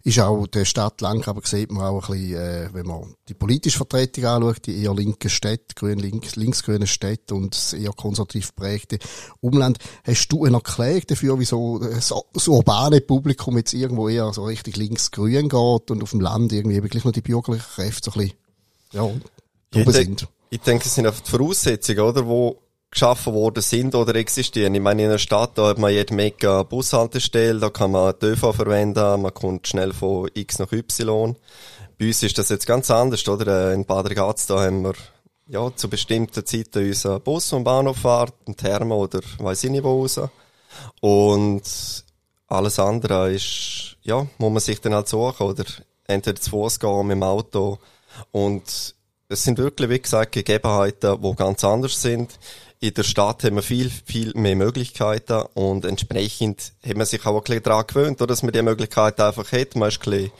ist 0.04 0.18
auch 0.18 0.46
der 0.46 0.66
Stadt 0.66 1.00
lang, 1.00 1.26
aber 1.26 1.40
sieht 1.44 1.72
man 1.72 1.86
auch 1.86 2.10
ein 2.10 2.20
bisschen, 2.20 2.36
äh, 2.36 2.68
wenn 2.74 2.86
man 2.86 3.14
die 3.26 3.34
politische 3.34 3.78
Vertretung 3.78 4.26
anschaut, 4.26 4.66
die 4.66 4.82
eher 4.82 4.94
linke 4.94 5.30
Städte, 5.30 5.74
grün, 5.74 5.98
links, 5.98 6.36
linksgrüne 6.36 6.86
Städte 6.86 7.34
und 7.34 7.54
das 7.54 7.72
eher 7.72 7.92
konservativ 7.92 8.54
prägte 8.54 8.98
Umland. 9.40 9.78
Hast 10.06 10.28
du 10.28 10.44
eine 10.44 10.58
Erklärung 10.58 11.02
dafür, 11.06 11.38
wieso 11.38 11.78
das, 11.78 12.12
das 12.34 12.48
urbane 12.48 13.00
Publikum 13.00 13.56
jetzt 13.56 13.72
irgendwo 13.72 14.10
eher 14.10 14.30
so 14.34 14.44
richtig 14.44 14.76
linksgrün 14.76 15.48
geht 15.48 15.90
und 15.90 16.02
auf 16.02 16.10
dem 16.10 16.20
Land 16.20 16.52
irgendwie 16.52 16.82
wirklich 16.82 17.04
nur 17.04 17.14
die 17.14 17.22
bürgerlichen 17.22 17.66
Kräfte 17.74 18.10
so 18.10 18.20
ein 18.20 18.26
bisschen, 18.26 18.38
ja, 18.92 19.10
ja 19.74 19.90
sind? 19.90 20.28
Ich 20.54 20.60
denke, 20.60 20.84
es 20.86 20.94
sind 20.94 21.04
einfach 21.04 21.20
die 21.20 21.32
Voraussetzungen, 21.32 21.98
oder, 21.98 22.28
wo 22.28 22.62
geschaffen 22.88 23.34
worden 23.34 23.60
sind 23.60 23.96
oder 23.96 24.14
existieren. 24.14 24.72
Ich 24.76 24.80
meine, 24.80 25.02
in 25.02 25.08
einer 25.08 25.18
Stadt, 25.18 25.58
da 25.58 25.66
hat 25.66 25.78
man 25.78 25.92
jede 25.92 26.14
mega 26.14 26.62
Bushaltestelle, 26.62 27.58
da 27.58 27.70
kann 27.70 27.90
man 27.90 28.14
die 28.22 28.26
ÖV 28.26 28.54
verwenden, 28.54 29.22
man 29.22 29.34
kommt 29.34 29.66
schnell 29.66 29.92
von 29.92 30.30
X 30.32 30.60
nach 30.60 30.70
Y. 30.70 31.36
Bei 31.98 32.06
uns 32.06 32.22
ist 32.22 32.38
das 32.38 32.50
jetzt 32.50 32.68
ganz 32.68 32.88
anders, 32.92 33.26
oder? 33.26 33.70
Äh, 33.72 33.74
in 33.74 33.84
Bad 33.84 34.08
Ragaz, 34.10 34.46
da 34.46 34.60
haben 34.60 34.84
wir, 34.84 34.94
ja, 35.48 35.74
zu 35.74 35.90
bestimmten 35.90 36.46
Zeiten 36.46 36.86
unseren 36.86 37.20
Bus 37.20 37.52
und 37.52 37.64
Bahnhof 37.64 37.96
fahrt, 37.96 38.34
ein 38.46 38.56
Thermo 38.56 39.02
oder 39.02 39.22
weiss 39.38 39.64
ich 39.64 39.72
nicht 39.72 39.82
wo 39.82 40.02
raus. 40.02 40.20
Und 41.00 41.62
alles 42.46 42.78
andere 42.78 43.32
ist, 43.32 43.96
ja, 44.02 44.24
muss 44.38 44.52
man 44.52 44.60
sich 44.60 44.80
dann 44.80 44.94
halt 44.94 45.08
suchen, 45.08 45.48
oder 45.48 45.64
entweder 46.04 46.40
zu 46.40 46.50
Fuß 46.50 46.78
gehen, 46.78 47.08
mit 47.08 47.16
dem 47.16 47.24
Auto. 47.24 47.80
Und 48.30 48.93
es 49.34 49.44
sind 49.44 49.58
wirklich, 49.58 49.90
wie 49.90 50.00
gesagt, 50.00 50.32
Gegebenheiten, 50.32 51.20
die 51.22 51.34
ganz 51.36 51.62
anders 51.62 52.00
sind 52.00 52.38
in 52.84 52.92
der 52.92 53.02
Stadt 53.02 53.44
haben 53.44 53.56
wir 53.56 53.62
viel, 53.62 53.90
viel 53.90 54.32
mehr 54.34 54.56
Möglichkeiten 54.56 55.42
und 55.54 55.86
entsprechend 55.86 56.72
haben 56.86 56.98
wir 56.98 57.06
sich 57.06 57.24
auch 57.24 57.34
ein 57.36 57.42
bisschen 57.42 57.62
daran 57.62 57.86
gewöhnt, 57.86 58.20
dass 58.20 58.42
man 58.42 58.52
die 58.52 58.60
Möglichkeit 58.60 59.18
einfach 59.20 59.50
hat. 59.52 59.74
Man 59.74 59.88
ist 59.88 60.06
ein 60.06 60.10
bisschen, 60.10 60.32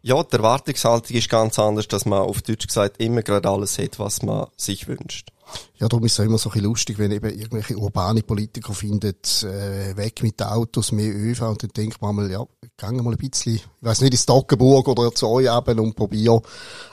ja, 0.00 0.22
die 0.22 0.36
Erwartungshaltung 0.36 1.14
ist 1.14 1.28
ganz 1.28 1.58
anders, 1.58 1.86
dass 1.86 2.06
man 2.06 2.20
auf 2.20 2.40
Deutsch 2.40 2.66
gesagt 2.66 2.98
immer 2.98 3.20
gerade 3.20 3.50
alles 3.50 3.78
hat, 3.78 3.98
was 3.98 4.22
man 4.22 4.46
sich 4.56 4.88
wünscht. 4.88 5.32
Ja, 5.78 5.88
darum 5.88 6.04
ist 6.04 6.18
es 6.18 6.24
immer 6.24 6.38
so 6.38 6.50
ein 6.50 6.60
lustig, 6.60 6.98
wenn 6.98 7.12
eben 7.12 7.30
irgendwelche 7.30 7.76
urbane 7.76 8.22
Politiker 8.22 8.74
finden, 8.74 9.14
äh, 9.42 9.96
weg 9.96 10.22
mit 10.22 10.42
Autos, 10.42 10.92
mehr 10.92 11.14
ÖV, 11.14 11.42
und 11.42 11.62
dann 11.62 11.70
denkt 11.70 12.00
man 12.02 12.16
mal, 12.16 12.30
ja, 12.30 12.44
gehen 12.76 12.96
mal 13.04 13.12
ein 13.12 13.16
bisschen, 13.16 13.56
ich 13.56 13.64
weiss 13.80 14.00
nicht, 14.00 14.12
ins 14.12 14.26
Toggenburg 14.26 14.88
oder 14.88 15.14
zu 15.14 15.28
euch 15.28 15.46
eben 15.46 15.78
und 15.80 15.94
probier 15.94 16.40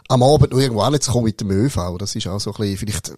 am 0.10 0.24
Abend 0.24 0.52
noch 0.52 0.60
irgendwo 0.60 0.82
anzukommen 0.82 1.26
mit 1.26 1.42
dem 1.42 1.52
ÖV. 1.52 1.98
Das 1.98 2.16
ist 2.16 2.28
auch 2.28 2.40
so 2.40 2.52
ein 2.52 2.58
bisschen, 2.58 2.78
vielleicht 2.78 3.14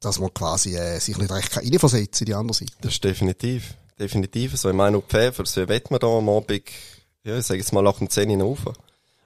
dass 0.00 0.20
man 0.20 0.32
quasi 0.32 0.76
äh, 0.76 0.98
sich 1.00 1.16
nicht 1.18 1.30
recht 1.30 1.56
reinversetzen 1.56 2.26
in 2.26 2.26
die 2.26 2.34
andere 2.34 2.54
Seite. 2.54 2.72
Das 2.80 2.92
ist 2.92 3.04
definitiv. 3.04 3.74
Definitiv 3.98 4.56
so. 4.56 4.68
Ich 4.68 4.74
meine, 4.74 4.98
auf 4.98 5.04
Pfeffers, 5.08 5.56
wie 5.56 5.68
wett 5.68 5.90
man 5.90 6.00
da 6.00 6.06
am 6.06 6.28
Abend, 6.28 6.62
ja, 7.24 7.38
ich 7.38 7.46
sage 7.46 7.60
jetzt 7.60 7.72
mal 7.72 7.82
nach 7.82 7.98
dem 7.98 8.10
10 8.10 8.30
Uhr 8.30 8.42
rauf. 8.42 8.58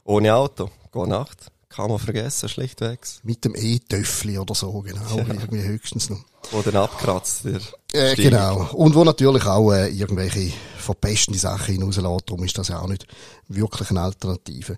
Ohne 0.05 0.35
Auto. 0.35 0.71
Gute 0.93 1.11
Nacht. 1.11 1.51
Kann 1.71 1.89
man 1.89 2.01
vergessen, 2.01 2.49
schlichtweg. 2.49 2.99
Mit 3.23 3.45
dem 3.45 3.55
E-Töffli 3.55 4.39
oder 4.39 4.57
so, 4.57 4.81
genau. 4.81 5.17
Ja. 5.17 5.25
Irgendwie 5.29 5.63
höchstens 5.63 6.11
noch. 6.11 6.19
Wo 6.51 6.63
dann 6.63 6.75
abkratzt, 6.75 7.45
der 7.45 7.61
äh, 7.93 8.17
Genau. 8.17 8.69
Und 8.73 8.97
wo 8.97 9.05
natürlich 9.05 9.47
auch 9.47 9.73
äh, 9.73 9.89
irgendwelche 9.89 10.53
verpestende 10.79 11.39
Sachen 11.39 11.75
hinauslässt. 11.75 12.29
Darum 12.29 12.43
ist 12.43 12.59
das 12.59 12.69
ja 12.69 12.81
auch 12.81 12.89
nicht 12.89 13.07
wirklich 13.47 13.89
eine 13.91 14.01
Alternative. 14.01 14.77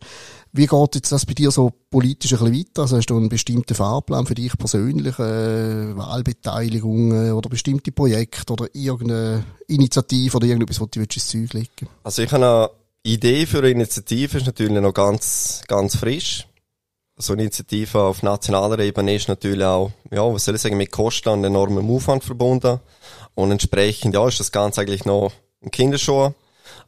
Wie 0.53 0.67
geht 0.67 0.95
jetzt 0.95 1.11
das 1.11 1.25
bei 1.25 1.33
dir 1.33 1.51
so 1.51 1.73
politisch 1.91 2.35
ein 2.35 2.41
bisschen 2.41 2.59
weiter? 2.59 2.83
Also 2.83 2.99
hast 2.99 3.07
du 3.07 3.17
einen 3.17 3.31
bestimmten 3.31 3.75
Fahrplan 3.75 4.27
für 4.27 4.35
dich 4.35 4.59
persönlich, 4.59 5.19
äh, 5.19 5.97
Wahlbeteiligung 5.97 7.29
äh, 7.29 7.31
oder 7.31 7.49
bestimmte 7.49 7.91
Projekte 7.91 8.53
oder 8.53 8.67
irgendeine 8.75 9.45
Initiative 9.67 10.37
oder 10.37 10.47
irgendetwas, 10.47 10.79
was 10.79 10.91
du 10.91 11.01
ins 11.01 11.27
Zeug 11.27 11.55
legen 11.55 11.89
Also 12.05 12.21
ich 12.21 12.31
habe 12.33 12.45
eine 12.45 12.71
Idee 13.03 13.47
für 13.47 13.59
eine 13.59 13.71
Initiative, 13.71 14.37
ist 14.37 14.47
natürlich 14.47 14.79
noch 14.79 14.93
ganz, 14.93 15.63
ganz 15.67 15.97
frisch 15.97 16.47
so 17.23 17.33
eine 17.33 17.43
Initiative 17.43 18.01
auf 18.01 18.23
nationaler 18.23 18.79
Ebene 18.81 19.15
ist 19.15 19.29
natürlich 19.29 19.65
auch, 19.65 19.93
ja, 20.11 20.23
was 20.33 20.45
soll 20.45 20.57
ich 20.57 20.61
sagen, 20.61 20.77
mit 20.77 20.91
Kosten 20.91 21.31
und 21.31 21.45
enormem 21.45 21.91
Aufwand 21.91 22.25
verbunden. 22.25 22.81
Und 23.35 23.51
entsprechend, 23.51 24.15
ja, 24.15 24.27
ist 24.27 24.41
das 24.41 24.53
Ganze 24.53 24.83
eigentlich 24.83 25.05
noch 25.05 25.33
ein 25.63 25.71
Kinderschuh. 25.71 26.33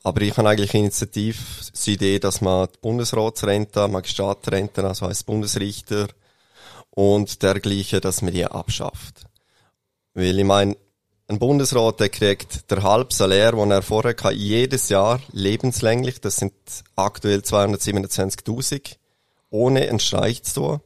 Aber 0.02 0.20
ich 0.20 0.36
habe 0.36 0.48
eigentlich 0.48 0.74
initiativ 0.74 1.70
die 1.84 1.94
Idee, 1.94 2.18
dass 2.18 2.40
man 2.40 2.68
die 2.68 2.78
Bundesratsrente, 2.80 3.88
Magistratrente, 3.88 4.86
also 4.86 5.06
heißt 5.06 5.26
Bundesrichter 5.26 6.08
und 6.90 7.42
dergleichen, 7.42 8.00
dass 8.00 8.20
man 8.22 8.34
die 8.34 8.44
abschafft. 8.44 9.24
Weil 10.12 10.38
ich 10.38 10.44
meine, 10.44 10.76
ein 11.26 11.38
Bundesrat, 11.38 12.00
der 12.00 12.10
kriegt 12.10 12.70
der 12.70 12.82
halb 12.82 13.12
Salär, 13.12 13.52
den 13.52 13.70
er 13.70 13.82
vorher 13.82 14.14
kann, 14.14 14.36
jedes 14.36 14.90
Jahr 14.90 15.20
lebenslänglich, 15.32 16.20
das 16.20 16.36
sind 16.36 16.52
aktuell 16.96 17.40
227.000, 17.40 18.96
ohne 19.54 19.88
einen 19.88 20.00
Streich 20.00 20.42
zu 20.42 20.54
tun. 20.54 20.80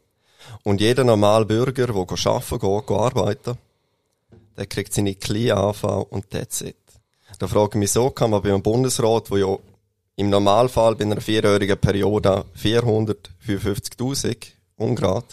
Und 0.62 0.80
jeder 0.80 1.04
normale 1.04 1.46
Bürger, 1.46 1.86
der 1.86 1.96
arbeiten 1.96 2.58
geht, 2.58 2.86
geht 2.86 2.96
arbeiten, 2.96 3.58
der 4.56 4.66
kriegt 4.66 4.92
seine 4.92 5.14
kleine 5.14 5.56
AV 5.56 6.06
und 6.10 6.30
that's 6.30 6.60
it. 6.60 6.76
Da 7.38 7.48
frage 7.48 7.70
ich 7.72 7.76
mich 7.76 7.92
so, 7.92 8.10
kann 8.10 8.30
man 8.30 8.42
beim 8.42 8.62
Bundesrat, 8.62 9.30
wo 9.30 9.36
ja 9.36 9.56
im 10.16 10.30
Normalfall 10.30 10.96
bei 10.96 11.04
einer 11.04 11.20
vierjährigen 11.20 11.78
Periode 11.78 12.44
455.000 12.60 14.36
Ungrad 14.76 15.24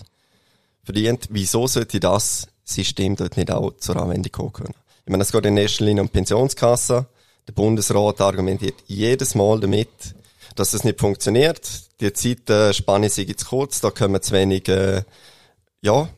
verdient, 0.83 1.27
wieso 1.31 1.67
sollte 1.67 1.99
das 1.99 2.47
System 2.63 3.15
dort 3.15 3.35
nicht 3.37 3.51
auch 3.51 3.75
zur 3.77 3.97
Anwendung 3.97 4.31
kommen 4.31 4.53
können? 4.53 4.75
Ich 5.05 5.11
meine, 5.11 5.23
es 5.23 5.31
geht 5.31 5.45
in 5.45 5.57
erster 5.57 5.85
Linie 5.85 6.03
um 6.03 6.09
Pensionskasse. 6.09 7.07
Der 7.47 7.53
Bundesrat 7.53 8.21
argumentiert 8.21 8.75
jedes 8.87 9.35
Mal 9.35 9.59
damit, 9.59 9.89
dass 10.55 10.73
es 10.73 10.83
nicht 10.83 10.99
funktioniert. 10.99 11.99
Die 11.99 12.11
Zeitspanne 12.11 13.09
sei 13.09 13.25
zu 13.35 13.45
kurz, 13.45 13.81
da 13.81 13.91
können 13.91 14.13
wir 14.13 14.21
zu 14.21 14.33
wenig, 14.33 14.67
äh, 14.69 15.03
ja, 15.81 16.09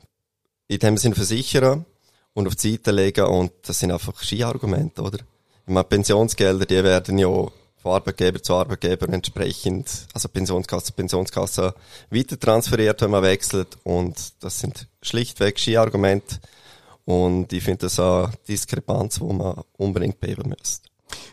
in 0.68 0.80
dem 0.80 0.98
Sinne 0.98 1.16
versichern 1.16 1.86
und 2.34 2.48
auf 2.48 2.56
die 2.56 2.74
Seite 2.74 2.92
legen 2.92 3.26
und 3.26 3.52
das 3.64 3.80
sind 3.80 3.92
einfach 3.92 4.22
Skiargumente, 4.22 5.02
oder? 5.02 5.20
Ich 5.66 5.74
meine, 5.74 5.84
Pensionsgelder, 5.84 6.66
die 6.66 6.84
werden 6.84 7.18
ja 7.18 7.28
von 7.28 7.92
Arbeitgeber 7.92 8.42
zu 8.42 8.56
Arbeitgeber 8.56 9.10
entsprechend, 9.10 10.08
also 10.14 10.30
Pensionskasse 10.30 10.88
zu 10.88 10.94
Pensionskasse 10.94 11.74
weiter 12.10 12.40
transferiert, 12.40 13.02
wenn 13.02 13.12
man 13.12 13.24
wechselt 13.24 13.78
und 13.84 14.16
das 14.42 14.60
sind 14.60 14.88
schlichtweg 15.02 15.60
Skiargumente 15.60 16.40
und 17.06 17.52
ich 17.54 17.64
finde 17.64 17.86
das 17.86 18.00
eine 18.00 18.32
Diskrepanz, 18.48 19.20
wo 19.20 19.32
man 19.32 19.62
unbedingt 19.78 20.20
beheben 20.20 20.50
müsste. 20.50 20.90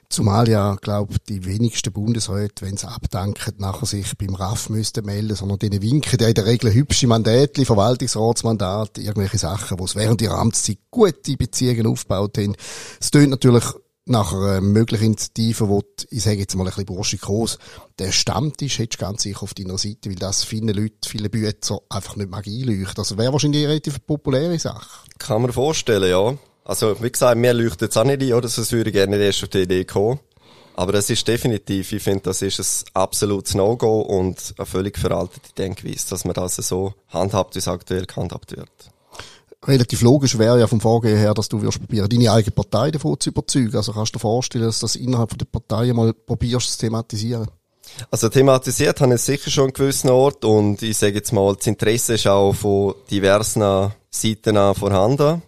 Zumal 0.09 0.49
ja, 0.49 0.77
glaube 0.77 1.17
die 1.29 1.45
wenigsten 1.45 1.93
Bundesräte, 1.93 2.65
wenn 2.65 2.77
sie 2.77 2.89
abdanken, 2.89 3.55
nachher 3.59 3.87
sich 3.87 4.17
beim 4.17 4.35
RAF 4.35 4.69
müssten 4.69 5.05
melden, 5.05 5.37
sondern 5.37 5.59
denen 5.59 5.83
winken 5.83 6.19
ja 6.21 6.29
in 6.29 6.35
der 6.35 6.47
Regel 6.47 6.73
hübsche 6.73 7.07
Mandate, 7.07 7.65
Verwaltungsratsmandate, 7.65 9.01
irgendwelche 9.01 9.39
Sachen, 9.39 9.79
wo 9.79 9.87
sie 9.87 9.97
während 9.97 10.23
ihrer 10.23 10.39
Amtszeit 10.39 10.79
gute 10.91 11.37
Beziehungen 11.37 11.87
aufgebaut 11.87 12.39
haben. 12.39 12.55
Es 13.01 13.11
tönt 13.11 13.31
natürlich 13.31 13.65
nach 14.07 14.33
einer 14.33 14.61
möglichen 14.61 15.07
Initiative, 15.07 15.69
wo 15.69 15.83
die, 15.83 16.17
ich 16.17 16.23
sage 16.23 16.39
jetzt 16.39 16.55
mal 16.55 16.65
ein 16.65 16.69
bisschen 16.69 16.85
burschikos, 16.87 17.59
der 17.99 18.13
Stammtisch 18.13 18.79
hättest 18.79 19.01
du 19.01 19.07
ganz 19.07 19.23
sicher 19.23 19.43
auf 19.43 19.55
deiner 19.55 19.79
Seite, 19.79 20.11
weil 20.11 20.17
das 20.17 20.45
viele 20.45 20.73
Leute, 20.73 21.09
viele 21.09 21.31
Bützer 21.31 21.81
einfach 21.89 22.17
nicht 22.17 22.31
mag 22.31 22.47
einleuchten. 22.47 22.99
Also 22.99 23.17
wäre 23.17 23.33
wahrscheinlich 23.33 23.63
eine 23.63 23.71
relativ 23.71 24.05
populäre 24.07 24.59
Sache. 24.59 25.09
Kann 25.19 25.43
man 25.43 25.53
vorstellen, 25.53 26.11
ja. 26.11 26.37
Also, 26.65 27.03
wie 27.03 27.13
gesagt, 27.13 27.39
mir 27.39 27.53
leuchtet 27.53 27.83
jetzt 27.83 27.99
auch 27.99 28.05
nicht 28.05 28.23
ein, 28.23 28.33
oder? 28.33 28.49
Sonst 28.49 28.73
würde 28.73 28.91
ich 28.91 28.95
gerne 28.95 29.17
erst 29.17 29.43
auf 29.43 29.51
die 29.51 29.63
Idee 29.63 29.85
kommen. 29.85 30.19
Aber 30.77 30.93
das 30.93 31.09
ist 31.09 31.29
definitiv, 31.29 31.93
ich 31.93 32.03
finde, 32.03 32.23
das 32.23 32.43
ist 32.43 32.59
ein 32.59 32.91
absolutes 32.95 33.55
No-Go 33.55 34.01
und 34.01 34.55
eine 34.57 34.67
völlig 34.67 34.99
veraltete 34.99 35.53
Denkweise, 35.57 36.09
dass 36.11 36.25
man 36.25 36.35
das 36.35 36.57
so 36.57 36.95
handhabt, 37.09 37.55
wie 37.55 37.61
es 37.61 37.69
aktuell 37.69 38.07
gehandhabt 38.07 38.57
wird. 38.57 38.71
Relativ 39.67 40.03
logisch 40.03 40.37
wäre 40.37 40.59
ja 40.59 40.67
vom 40.67 40.81
Vorgehen 40.81 41.17
her, 41.17 41.33
dass 41.33 41.49
du 41.49 41.63
wirst 41.63 41.79
probieren, 41.79 42.09
deine 42.09 42.33
eigene 42.33 42.51
Partei 42.51 42.91
davon 42.91 43.19
zu 43.21 43.31
überzeugen. 43.31 43.77
Also 43.77 43.93
kannst 43.93 44.15
du 44.15 44.19
dir 44.19 44.21
vorstellen, 44.21 44.65
dass 44.65 44.81
das 44.81 44.97
innerhalb 44.97 45.39
der 45.39 45.47
Partei 45.47 45.93
mal 45.93 46.13
probierst 46.13 46.73
zu 46.73 46.79
thematisieren? 46.79 47.49
Also 48.11 48.29
thematisiert 48.29 49.01
habe 49.01 49.15
ich 49.15 49.21
es 49.21 49.27
sicher 49.27 49.51
schon 49.51 49.67
an 49.67 49.73
gewissen 49.73 50.11
Ort 50.11 50.45
und 50.45 50.83
ich 50.83 50.97
sage 50.97 51.15
jetzt 51.15 51.33
mal, 51.33 51.55
das 51.55 51.67
Interesse 51.67 52.15
ist 52.15 52.27
auch 52.27 52.53
von 52.53 52.95
diversen 53.11 53.93
Seiten 54.11 54.75
vorhanden. 54.75 55.43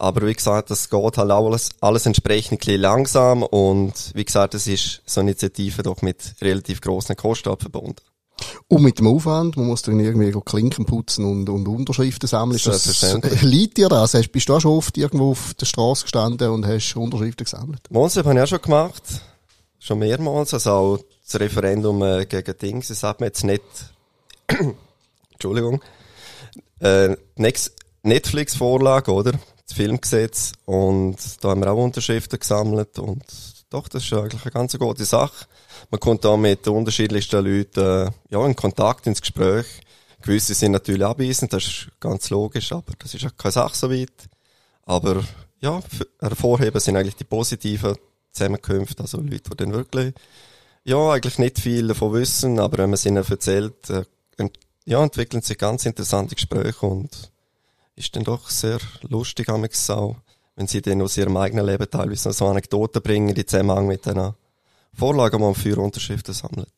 Aber 0.00 0.26
wie 0.26 0.32
gesagt, 0.32 0.70
das 0.70 0.88
geht 0.88 1.18
halt 1.18 1.30
alles, 1.30 1.68
alles 1.82 2.06
entsprechend 2.06 2.52
ein 2.52 2.58
bisschen 2.58 2.80
langsam 2.80 3.42
und 3.42 3.92
wie 4.14 4.24
gesagt, 4.24 4.54
es 4.54 4.66
ist 4.66 5.02
so 5.04 5.20
eine 5.20 5.32
Initiative 5.32 5.82
doch 5.82 6.00
mit 6.00 6.36
relativ 6.40 6.80
grossen 6.80 7.16
Kosten 7.16 7.54
verbunden. 7.58 8.00
Und 8.68 8.82
mit 8.82 8.98
dem 8.98 9.08
Aufwand, 9.08 9.58
man 9.58 9.66
muss 9.66 9.82
dann 9.82 10.00
irgendwie 10.00 10.32
Klinken 10.42 10.86
putzen 10.86 11.26
und, 11.26 11.50
und 11.50 11.68
Unterschriften 11.68 12.26
sammeln. 12.26 12.58
Das 12.64 13.42
liegt 13.42 13.76
dir 13.76 13.90
das? 13.90 14.14
Hast, 14.14 14.32
bist 14.32 14.48
du 14.48 14.54
auch 14.54 14.60
schon 14.62 14.72
oft 14.72 14.96
irgendwo 14.96 15.32
auf 15.32 15.52
der 15.52 15.66
Straße 15.66 16.04
gestanden 16.04 16.48
und 16.48 16.66
hast 16.66 16.96
Unterschriften 16.96 17.44
gesammelt? 17.44 17.82
Monsef 17.90 18.24
habe 18.24 18.38
ich 18.38 18.42
auch 18.42 18.46
schon 18.46 18.62
gemacht. 18.62 19.02
Schon 19.78 19.98
mehrmals. 19.98 20.54
Also 20.54 20.70
auch 20.70 20.98
das 21.26 21.38
Referendum 21.38 22.02
äh, 22.02 22.24
gegen 22.24 22.56
Dings. 22.56 22.88
Das 22.88 23.02
hat 23.02 23.20
man 23.20 23.26
jetzt 23.26 23.44
nicht, 23.44 23.62
Entschuldigung, 25.32 25.82
äh, 26.78 27.14
Netflix-Vorlage, 28.02 29.12
oder? 29.12 29.32
Das 29.70 29.76
Filmgesetz 29.76 30.52
und 30.64 31.16
da 31.40 31.50
haben 31.50 31.62
wir 31.62 31.70
auch 31.70 31.82
Unterschriften 31.82 32.38
gesammelt 32.38 32.98
und 32.98 33.24
doch, 33.70 33.86
das 33.88 34.04
ist 34.04 34.12
eigentlich 34.12 34.42
eine 34.42 34.50
ganz 34.50 34.76
gute 34.76 35.04
Sache. 35.04 35.46
Man 35.90 36.00
kommt 36.00 36.24
da 36.24 36.36
mit 36.36 36.66
unterschiedlichsten 36.66 37.44
Leuten 37.44 38.08
äh, 38.08 38.10
ja, 38.30 38.44
in 38.44 38.56
Kontakt, 38.56 39.06
ins 39.06 39.20
Gespräch. 39.20 39.66
Gewisse 40.22 40.54
sind 40.54 40.72
natürlich 40.72 41.04
abweisend, 41.04 41.52
das 41.52 41.64
ist 41.64 41.88
ganz 42.00 42.30
logisch, 42.30 42.72
aber 42.72 42.92
das 42.98 43.14
ist 43.14 43.24
auch 43.24 43.36
keine 43.36 43.52
Sache 43.52 43.76
so 43.76 43.90
weit. 43.90 44.28
Aber 44.82 45.22
ja, 45.60 45.80
hervorheben 46.20 46.80
sind 46.80 46.96
eigentlich 46.96 47.16
die 47.16 47.24
positiven 47.24 47.94
Zusammenkünfte, 48.32 49.02
also 49.02 49.18
Leute, 49.18 49.50
die 49.50 49.56
dann 49.56 49.72
wirklich 49.72 50.14
ja, 50.82 51.12
eigentlich 51.12 51.38
nicht 51.38 51.60
viel 51.60 51.88
davon 51.88 52.12
wissen, 52.14 52.58
aber 52.58 52.78
wenn 52.78 52.90
man 52.90 52.94
es 52.94 53.06
ihnen 53.06 53.24
erzählt, 53.24 53.88
äh, 53.90 54.04
ja, 54.84 55.02
entwickeln 55.02 55.42
sich 55.42 55.58
ganz 55.58 55.86
interessante 55.86 56.34
Gespräche 56.34 56.86
und 56.86 57.30
ist 58.00 58.16
dann 58.16 58.24
doch 58.24 58.48
sehr 58.48 58.78
lustig, 59.02 59.48
auch, 59.48 60.16
wenn 60.56 60.66
sie 60.66 60.82
dann 60.82 61.02
aus 61.02 61.16
ihrem 61.16 61.36
eigenen 61.36 61.66
Leben 61.66 61.88
teilweise 61.88 62.28
noch 62.28 62.34
so 62.34 62.46
Anekdoten 62.46 63.02
bringen, 63.02 63.34
die 63.34 63.46
Zusammenhang 63.46 63.86
mit 63.86 64.08
einer 64.08 64.34
Vorlage, 64.92 65.36
die 65.36 65.42
man 65.42 65.54
für 65.54 65.78
Unterschriften 65.78 66.34
sammelt. 66.34 66.68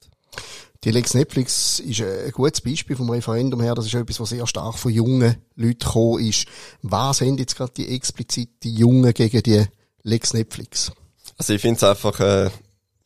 Die 0.84 0.90
Lex 0.90 1.14
Netflix 1.14 1.78
ist 1.78 2.02
ein 2.02 2.32
gutes 2.32 2.60
Beispiel 2.60 2.96
vom 2.96 3.08
Referendum 3.08 3.60
her. 3.60 3.76
Das 3.76 3.86
ist 3.86 3.94
etwas, 3.94 4.18
was 4.18 4.30
sehr 4.30 4.46
stark 4.48 4.76
von 4.76 4.90
jungen 4.90 5.36
Leuten 5.54 5.78
gekommen 5.78 6.26
ist. 6.26 6.46
Was 6.82 7.18
sind 7.18 7.38
jetzt 7.38 7.56
gerade 7.56 7.72
die 7.76 7.94
explizit 7.94 8.50
die 8.64 8.74
Jungen 8.74 9.14
gegen 9.14 9.42
die 9.44 9.64
Lex 10.02 10.34
Netflix? 10.34 10.90
Also 11.38 11.52
ich 11.52 11.60
finde 11.60 11.76
es 11.76 11.84
einfach 11.84 12.18
äh, 12.18 12.50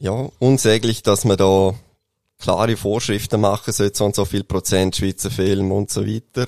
ja 0.01 0.31
unsäglich, 0.39 1.03
dass 1.03 1.27
man 1.27 1.37
da 1.37 1.75
klare 2.39 2.77
Vorschriften 2.77 3.41
machen 3.41 3.73
sollte, 3.73 3.97
so 3.97 4.05
und 4.05 4.15
so 4.15 4.25
viel 4.25 4.45
Prozent 4.45 4.97
Schweizer 4.97 5.31
Film 5.31 5.73
und 5.73 5.91
so 5.91 6.07
weiter. 6.07 6.47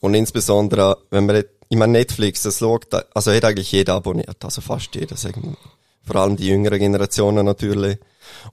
Und 0.00 0.14
insbesondere, 0.14 0.98
wenn 1.10 1.26
man, 1.26 1.44
ich 1.68 1.76
meine, 1.76 1.92
Netflix, 1.92 2.42
das 2.42 2.58
schaut, 2.58 2.86
also 3.14 3.32
hat 3.32 3.44
eigentlich 3.44 3.72
jeder 3.72 3.94
abonniert, 3.94 4.44
also 4.44 4.60
fast 4.60 4.94
jeder, 4.94 5.16
sagen 5.16 5.56
Vor 6.02 6.16
allem 6.16 6.36
die 6.36 6.46
jüngeren 6.48 6.78
Generationen 6.78 7.44
natürlich. 7.44 7.98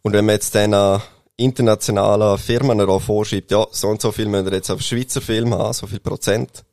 Und 0.01 0.13
wenn 0.13 0.25
man 0.25 0.35
jetzt 0.35 0.55
dann 0.55 1.01
internationalen 1.37 2.37
Firmen 2.37 2.79
auch 2.81 3.01
vorschreibt, 3.01 3.51
ja, 3.51 3.65
so 3.71 3.87
und 3.87 4.01
so 4.01 4.11
viel 4.11 4.27
müssen 4.27 4.45
wir 4.45 4.53
jetzt 4.53 4.69
auf 4.69 4.81
Schweizer 4.81 5.21
Film 5.21 5.53
haben, 5.53 5.73
so 5.73 5.87
viel 5.87 5.99
Prozent, 5.99 6.63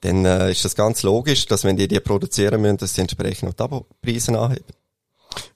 dann 0.00 0.24
äh, 0.24 0.50
ist 0.50 0.64
das 0.64 0.74
ganz 0.74 1.02
logisch, 1.02 1.46
dass 1.46 1.64
wenn 1.64 1.76
die 1.76 1.88
die 1.88 2.00
produzieren 2.00 2.60
müssen, 2.60 2.78
dass 2.78 2.94
sie 2.94 3.02
entsprechend 3.02 3.50
auch 3.50 3.54
die 3.54 3.62
Abo-Preise 3.62 4.38
anheben. 4.38 4.64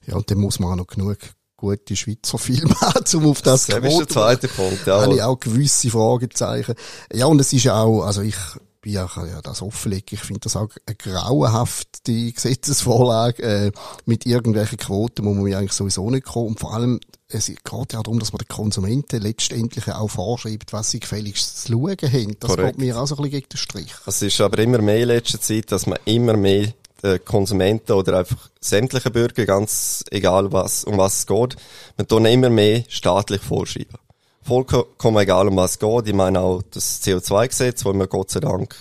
Ja, 0.07 0.15
und 0.15 0.29
dann 0.29 0.37
muss 0.39 0.59
man 0.59 0.71
auch 0.71 0.75
noch 0.75 0.87
genug 0.87 1.17
gute 1.57 1.95
Schweizer 1.95 2.37
Filme 2.37 2.75
haben, 2.81 3.17
um 3.17 3.31
auf 3.31 3.41
das 3.41 3.65
zu 3.65 3.79
Das 3.79 3.91
ist 3.91 3.99
der 3.99 4.07
zweite 4.07 4.47
Punkt, 4.47 4.85
ja. 4.85 5.01
Habe 5.01 5.15
ich 5.15 5.21
auch 5.21 5.39
gewisse 5.39 5.89
Fragezeichen. 5.89 6.75
Ja, 7.13 7.25
und 7.25 7.39
es 7.39 7.53
ist 7.53 7.63
ja 7.63 7.81
auch, 7.81 8.03
also 8.03 8.21
ich 8.21 8.35
bin 8.81 8.93
ja, 8.93 9.09
ja 9.15 9.41
das 9.41 9.61
offenlegen, 9.61 10.05
ich 10.11 10.19
finde 10.19 10.41
das 10.41 10.55
auch 10.55 10.69
eine 10.85 10.95
grauenhafte 10.95 12.31
Gesetzesvorlage, 12.31 13.41
äh, 13.41 13.71
mit 14.05 14.25
irgendwelchen 14.25 14.77
Quoten, 14.77 15.25
wo 15.25 15.33
man 15.33 15.53
eigentlich 15.53 15.73
sowieso 15.73 16.09
nicht 16.11 16.25
kommen. 16.25 16.49
Und 16.49 16.59
vor 16.59 16.73
allem, 16.73 16.99
es 17.27 17.47
geht 17.47 17.63
ja 17.65 17.81
darum, 18.03 18.19
dass 18.19 18.31
man 18.31 18.37
den 18.37 18.47
Konsumenten 18.47 19.21
letztendlich 19.21 19.91
auch 19.91 20.09
vorschreibt, 20.09 20.71
was 20.71 20.91
sie 20.91 20.99
gefälligst 20.99 21.63
zu 21.63 21.73
schauen 21.73 21.97
haben. 22.03 22.37
Das 22.39 22.51
Korrekt. 22.51 22.77
geht 22.77 22.77
mir 22.77 23.01
auch 23.01 23.07
so 23.07 23.15
ein 23.15 23.23
bisschen 23.23 23.31
gegen 23.31 23.49
den 23.49 23.57
Strich. 23.57 23.95
Es 24.05 24.21
ist 24.21 24.39
aber 24.39 24.59
immer 24.59 24.79
mehr 24.79 25.01
in 25.01 25.07
letzter 25.07 25.41
Zeit, 25.41 25.71
dass 25.71 25.87
man 25.87 25.97
immer 26.05 26.37
mehr 26.37 26.71
den 27.03 27.23
Konsumenten 27.23 27.93
oder 27.93 28.19
einfach 28.19 28.49
sämtliche 28.59 29.11
Bürger, 29.11 29.45
ganz 29.45 30.03
egal 30.11 30.51
was, 30.51 30.83
um 30.83 30.97
was 30.97 31.19
es 31.19 31.27
geht, 31.27 31.55
wir 31.97 32.07
tun 32.07 32.25
immer 32.25 32.49
mehr 32.49 32.83
staatlich 32.87 33.41
vorschreiben. 33.41 33.99
Vollkommen 34.41 35.17
egal, 35.17 35.47
um 35.47 35.57
was 35.57 35.71
es 35.71 35.79
geht. 35.79 36.07
Ich 36.07 36.13
meine 36.13 36.39
auch 36.39 36.61
das 36.71 37.01
CO2-Gesetz, 37.03 37.83
wo 37.83 37.93
wir 37.93 38.07
Gott 38.07 38.31
sei 38.31 38.39
Dank 38.39 38.75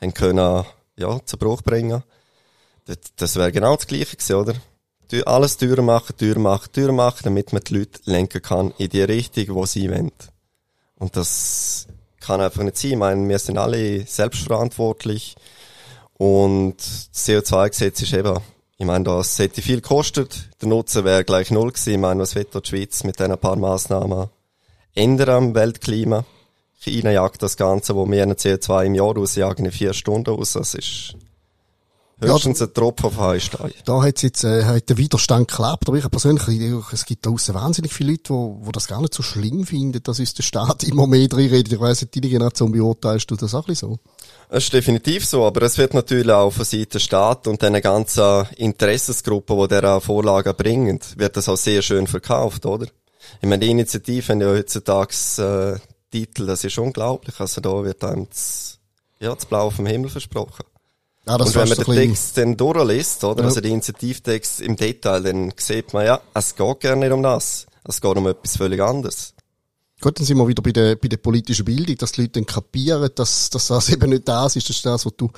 haben 0.00 0.14
können, 0.14 0.64
ja, 0.96 1.24
zu 1.24 1.36
Bruch 1.36 1.62
bringen. 1.62 2.02
Das, 2.86 2.98
das 3.16 3.36
wäre 3.36 3.52
genau 3.52 3.76
das 3.76 3.86
Gleiche 3.86 4.16
gewesen, 4.16 4.34
oder? 4.36 4.54
Alles 5.24 5.56
Türen 5.56 5.86
machen, 5.86 6.16
Türen 6.16 6.42
machen, 6.42 6.70
Türen 6.72 6.96
machen, 6.96 7.20
damit 7.22 7.52
man 7.52 7.62
die 7.62 7.78
Leute 7.78 8.00
lenken 8.04 8.42
kann 8.42 8.74
in 8.76 8.90
die 8.90 9.02
Richtung, 9.02 9.54
wo 9.54 9.64
sie 9.64 9.88
wollen. 9.90 10.12
Und 10.96 11.16
das 11.16 11.86
kann 12.20 12.40
einfach 12.40 12.62
nicht 12.62 12.76
sein. 12.76 12.90
Ich 12.92 12.96
meine, 12.98 13.28
wir 13.28 13.38
sind 13.38 13.56
alle 13.56 14.04
selbstverantwortlich 14.06 15.36
und 16.18 16.76
das 16.76 17.26
CO2-Gesetz 17.26 18.02
ist 18.02 18.12
eben, 18.12 18.38
ich 18.76 18.86
meine, 18.86 19.04
das 19.04 19.38
hätte 19.38 19.62
viel 19.62 19.80
gekostet. 19.80 20.50
Der 20.60 20.68
Nutzen 20.68 21.04
wäre 21.04 21.24
gleich 21.24 21.50
null 21.50 21.72
gewesen. 21.72 21.92
Ich 21.94 21.98
meine, 21.98 22.20
was 22.20 22.34
wird 22.34 22.54
die 22.54 22.68
Schweiz 22.68 23.02
mit 23.04 23.18
diesen 23.18 23.38
paar 23.38 23.56
Massnahmen 23.56 24.28
ändern 24.94 25.30
am 25.30 25.54
Weltklima? 25.54 26.24
China 26.78 27.10
jagt 27.10 27.42
das 27.42 27.56
Ganze, 27.56 27.96
wo 27.96 28.08
wir 28.08 28.22
einen 28.22 28.34
CO2 28.36 28.86
im 28.86 28.94
Jahr 28.94 29.16
rausjagen, 29.16 29.64
in 29.64 29.72
vier 29.72 29.94
Stunden 29.94 30.30
aus. 30.30 30.52
Das 30.52 30.74
ist, 30.74 31.16
Höchstens 32.20 32.60
ein 32.60 32.74
Tropfen 32.74 33.06
auf 33.06 33.18
Heißstein. 33.18 33.72
Da 33.84 34.02
hat 34.02 34.22
jetzt, 34.22 34.42
äh, 34.42 34.64
hat 34.64 34.88
der 34.88 34.96
Widerstand 34.96 35.48
geklappt. 35.48 35.88
Aber 35.88 35.96
ich 35.96 36.10
persönlich, 36.10 36.42
es 36.92 37.04
gibt 37.04 37.24
da 37.24 37.30
draussen 37.30 37.54
wahnsinnig 37.54 37.92
viele 37.92 38.12
Leute, 38.12 38.32
die, 38.32 38.66
die 38.66 38.72
das 38.72 38.88
gar 38.88 39.00
nicht 39.00 39.14
so 39.14 39.22
schlimm 39.22 39.64
finden, 39.64 40.02
dass 40.02 40.18
uns 40.18 40.34
der 40.34 40.42
Staat 40.42 40.82
immer 40.84 41.06
mehr 41.06 41.28
drin 41.28 41.50
redet. 41.50 41.72
Ich 41.72 41.80
weiss 41.80 42.00
nicht, 42.00 42.16
deine 42.16 42.28
Generation 42.28 42.72
beurteilst 42.72 43.30
du 43.30 43.36
das 43.36 43.54
auch 43.54 43.64
ein 43.64 43.66
bisschen 43.66 43.90
so? 43.90 43.98
Es 44.50 44.64
ist 44.64 44.72
definitiv 44.72 45.26
so, 45.26 45.44
aber 45.44 45.62
es 45.62 45.76
wird 45.76 45.92
natürlich 45.92 46.32
auch 46.32 46.50
von 46.50 46.64
Seiten 46.64 47.00
Staat 47.00 47.46
und 47.46 47.60
den 47.60 47.80
ganzen 47.82 48.46
Interessensgruppen, 48.56 49.58
die 49.60 49.68
dieser 49.68 50.00
Vorlage 50.00 50.54
bringen, 50.54 50.98
wird 51.16 51.36
das 51.36 51.50
auch 51.50 51.56
sehr 51.56 51.82
schön 51.82 52.06
verkauft, 52.06 52.64
oder? 52.64 52.86
Ich 53.42 53.48
meine, 53.48 53.58
die 53.58 53.70
Initiative 53.70 54.32
haben 54.32 54.40
ja 54.40 54.48
heutzutage 54.48 55.12
äh, 55.38 55.78
Titel, 56.10 56.46
das 56.46 56.64
ist 56.64 56.78
unglaublich. 56.78 57.38
Also 57.38 57.60
da 57.60 57.84
wird 57.84 58.02
einem 58.04 58.26
das, 58.28 58.78
ja, 59.20 59.34
das 59.34 59.44
Blau 59.44 59.68
vom 59.68 59.84
Himmel 59.84 60.08
versprochen. 60.08 60.64
Ja, 61.26 61.36
das 61.36 61.48
und 61.48 61.56
wenn 61.56 61.68
man 61.68 61.76
den 61.76 62.08
Text 62.08 62.38
dann 62.38 62.56
durchliest, 62.56 63.24
oder? 63.24 63.40
Ja. 63.40 63.48
Also 63.48 63.60
den 63.60 63.72
Initiativtext 63.72 64.62
im 64.62 64.76
Detail, 64.76 65.22
dann 65.24 65.52
sieht 65.58 65.92
man, 65.92 66.06
ja, 66.06 66.20
es 66.32 66.56
geht 66.56 66.80
gar 66.80 66.96
nicht 66.96 67.12
um 67.12 67.22
das. 67.22 67.66
Es 67.84 68.00
geht 68.00 68.16
um 68.16 68.26
etwas 68.26 68.56
völlig 68.56 68.80
anderes. 68.80 69.34
Gut, 70.00 70.16
dann 70.16 70.24
sind 70.24 70.38
wir 70.38 70.46
wieder 70.46 70.62
bei 70.62 70.70
der, 70.70 70.94
bei 70.94 71.08
der 71.08 71.16
politischen 71.16 71.64
Bildung, 71.64 71.96
dass 71.96 72.12
die 72.12 72.20
Leute 72.20 72.34
dann 72.34 72.46
kapieren, 72.46 73.10
dass, 73.16 73.50
dass 73.50 73.66
das 73.66 73.88
eben 73.92 74.10
nicht 74.10 74.28
das 74.28 74.54
ist, 74.54 74.68
das 74.68 74.76
ist 74.76 74.86
das, 74.86 75.04
was 75.04 75.16
du 75.16 75.28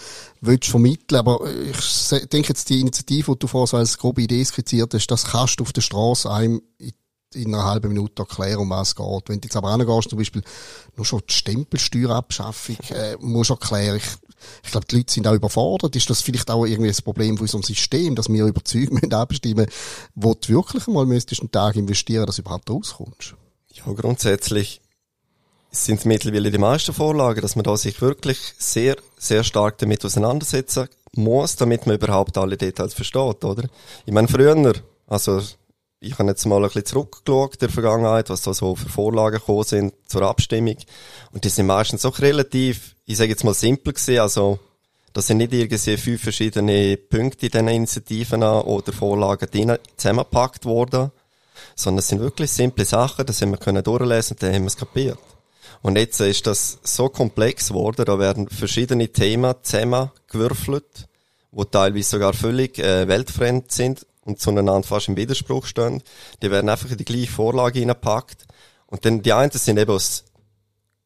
willst 0.43 0.69
vermitteln. 0.69 1.19
Aber 1.19 1.41
ich 1.51 2.29
denke 2.29 2.49
jetzt, 2.49 2.69
die 2.69 2.81
Initiative, 2.81 3.33
die 3.33 3.39
du 3.39 3.47
vorher 3.47 3.67
so 3.67 3.79
als 3.79 3.97
grobe 3.97 4.21
Idee 4.21 4.45
skizziert 4.45 4.93
hast, 4.93 5.07
das 5.07 5.25
kannst 5.25 5.61
du 5.61 5.65
auf 5.65 5.73
der 5.73 5.81
Straße 5.81 6.31
einem 6.31 6.61
in, 6.77 6.93
in 7.33 7.55
einer 7.55 7.65
halben 7.65 7.89
Minute 7.89 8.23
erklären, 8.23 8.59
um 8.59 8.69
was 8.69 8.89
es 8.89 8.97
geht. 8.97 9.29
Wenn 9.29 9.41
du 9.41 9.47
jetzt 9.47 9.57
aber 9.57 9.71
angehst, 9.71 10.11
zum 10.11 10.19
Beispiel 10.19 10.43
nur 10.95 11.07
schon 11.07 11.23
die 11.27 11.33
Stempelsteuerabschaffung, 11.33 12.77
äh, 12.91 13.17
musst 13.19 13.49
du 13.49 13.55
erklären. 13.55 13.97
Ich, 13.97 14.05
ich 14.63 14.71
glaube, 14.73 14.87
die 14.91 14.97
Leute 14.97 15.13
sind 15.15 15.27
auch 15.27 15.35
überfordert. 15.35 15.97
Ist 15.97 16.11
das 16.11 16.21
vielleicht 16.21 16.51
auch 16.51 16.67
irgendwie 16.67 16.91
ein 16.91 17.05
Problem 17.05 17.39
von 17.39 17.45
unserem 17.45 17.63
System, 17.63 18.15
dass 18.15 18.29
wir 18.29 18.45
überzeugen 18.45 18.95
müssen, 19.01 19.15
abstimmen, 19.15 19.69
wo 20.15 20.35
du 20.35 20.49
wirklich 20.51 20.87
einmal 20.87 21.07
müsstest 21.07 21.41
einen 21.41 21.51
Tag 21.51 21.77
investieren, 21.77 22.27
dass 22.27 22.37
du 22.37 22.43
überhaupt 22.43 22.69
rauskommst? 22.69 23.37
Ja, 23.87 23.93
grundsätzlich 23.93 24.81
sind 25.71 26.01
es 26.01 26.05
mittlerweile 26.05 26.51
die 26.51 26.59
meisten 26.59 26.93
Vorlagen, 26.93 27.41
dass 27.41 27.57
man 27.57 27.63
da 27.63 27.77
sich 27.77 28.01
wirklich 28.01 28.39
sehr, 28.59 28.97
sehr 29.17 29.45
stark 29.45 29.79
damit 29.79 30.05
auseinandersetzen 30.05 30.89
muss, 31.15 31.57
damit 31.57 31.87
man 31.87 31.97
überhaupt 31.97 32.37
alle 32.39 32.57
Details 32.57 32.95
versteht, 32.95 33.45
oder? 33.45 33.69
Ich 34.05 34.13
meine, 34.13 34.29
früher, 34.29 34.75
also, 35.07 35.43
ich 36.01 36.19
habe 36.19 36.31
jetzt 36.31 36.47
mal 36.47 36.57
ein 36.57 36.63
bisschen 36.63 36.87
zurückgeschaut 36.87 37.55
in 37.55 37.59
der 37.61 37.69
Vergangenheit, 37.69 38.31
was 38.31 38.43
da 38.43 38.55
so 38.55 38.75
für 38.75 38.89
Vorlagen 38.89 39.39
gekommen 39.39 39.65
sind 39.65 39.95
zur 40.07 40.23
Abstimmung. 40.23 40.77
Und 41.33 41.45
die 41.45 41.49
sind 41.51 41.67
meistens 41.67 42.05
auch 42.05 42.19
relativ, 42.21 42.97
ich 43.05 43.17
sage 43.17 43.31
jetzt 43.31 43.45
mal 43.45 43.55
simpel 43.55 43.93
gewesen, 43.93 44.21
also, 44.21 44.59
das 45.13 45.27
sind 45.27 45.39
nicht 45.39 45.53
irgendwie 45.53 45.97
fünf 45.97 46.23
verschiedene 46.23 46.97
Punkte 46.97 47.47
in 47.47 47.53
diesen 47.53 47.69
Initiativen 47.69 48.43
oder 48.43 48.93
Vorlagen 48.93 49.49
zusammengepackt 49.97 50.65
worden, 50.65 51.11
sondern 51.75 52.01
es 52.01 52.09
sind 52.09 52.21
wirklich 52.21 52.51
simple 52.51 52.85
Sachen, 52.85 53.27
das 53.27 53.41
haben 53.43 53.51
wir 53.51 53.59
können 53.59 53.83
durchlesen 53.83 54.35
und 54.35 54.43
dann 54.43 54.55
haben 54.55 54.63
wir 54.63 54.69
es 54.69 54.77
kapiert. 54.77 55.19
Und 55.83 55.97
jetzt 55.97 56.21
ist 56.21 56.47
das 56.47 56.79
so 56.83 57.09
komplex 57.09 57.69
geworden, 57.69 58.05
da 58.05 58.19
werden 58.19 58.49
verschiedene 58.49 59.09
Themen 59.09 59.55
zusammengewürfelt, 59.63 61.09
wo 61.53 61.65
teilweise 61.65 62.11
sogar 62.11 62.35
völlig 62.35 62.79
äh, 62.79 63.09
weltfremd 63.09 63.73
sind 63.73 64.07
und 64.25 64.41
zueinander 64.41 64.83
fast 64.83 65.09
im 65.09 65.17
Widerspruch 65.17 65.67
stehen. 65.67 66.03
Die 66.43 66.51
werden 66.51 66.69
einfach 66.69 66.91
in 66.91 66.99
die 66.99 67.05
gleiche 67.05 67.31
Vorlage 67.31 67.81
hineingepackt. 67.81 68.47
Und 68.87 69.05
dann 69.05 69.23
die 69.23 69.33
einen 69.33 69.51
sind 69.53 69.79
eben 69.79 69.91
aus 69.91 70.25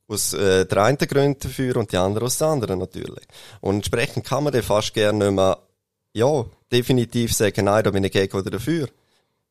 aus 0.07 0.35
äh, 0.35 0.67
der 0.67 0.83
einen 0.83 0.99
Grund 0.99 1.45
dafür 1.45 1.77
und 1.77 1.93
die 1.93 1.97
anderen 1.97 2.27
aus 2.27 2.39
der 2.39 2.49
anderen 2.49 2.79
natürlich. 2.79 3.25
Und 3.61 3.77
entsprechend 3.77 4.27
kann 4.27 4.45
man 4.45 4.53
dann 4.53 4.63
fast 4.63 4.95
gerne 4.95 5.25
nicht 5.25 5.35
mehr, 5.35 5.59
ja, 6.13 6.45
definitiv 6.71 7.33
sagen, 7.33 7.65
nein, 7.65 7.85
da 7.85 7.91
bin 7.91 8.05
ich 8.05 8.13
gegen 8.13 8.37
oder 8.37 8.51
dafür. 8.51 8.89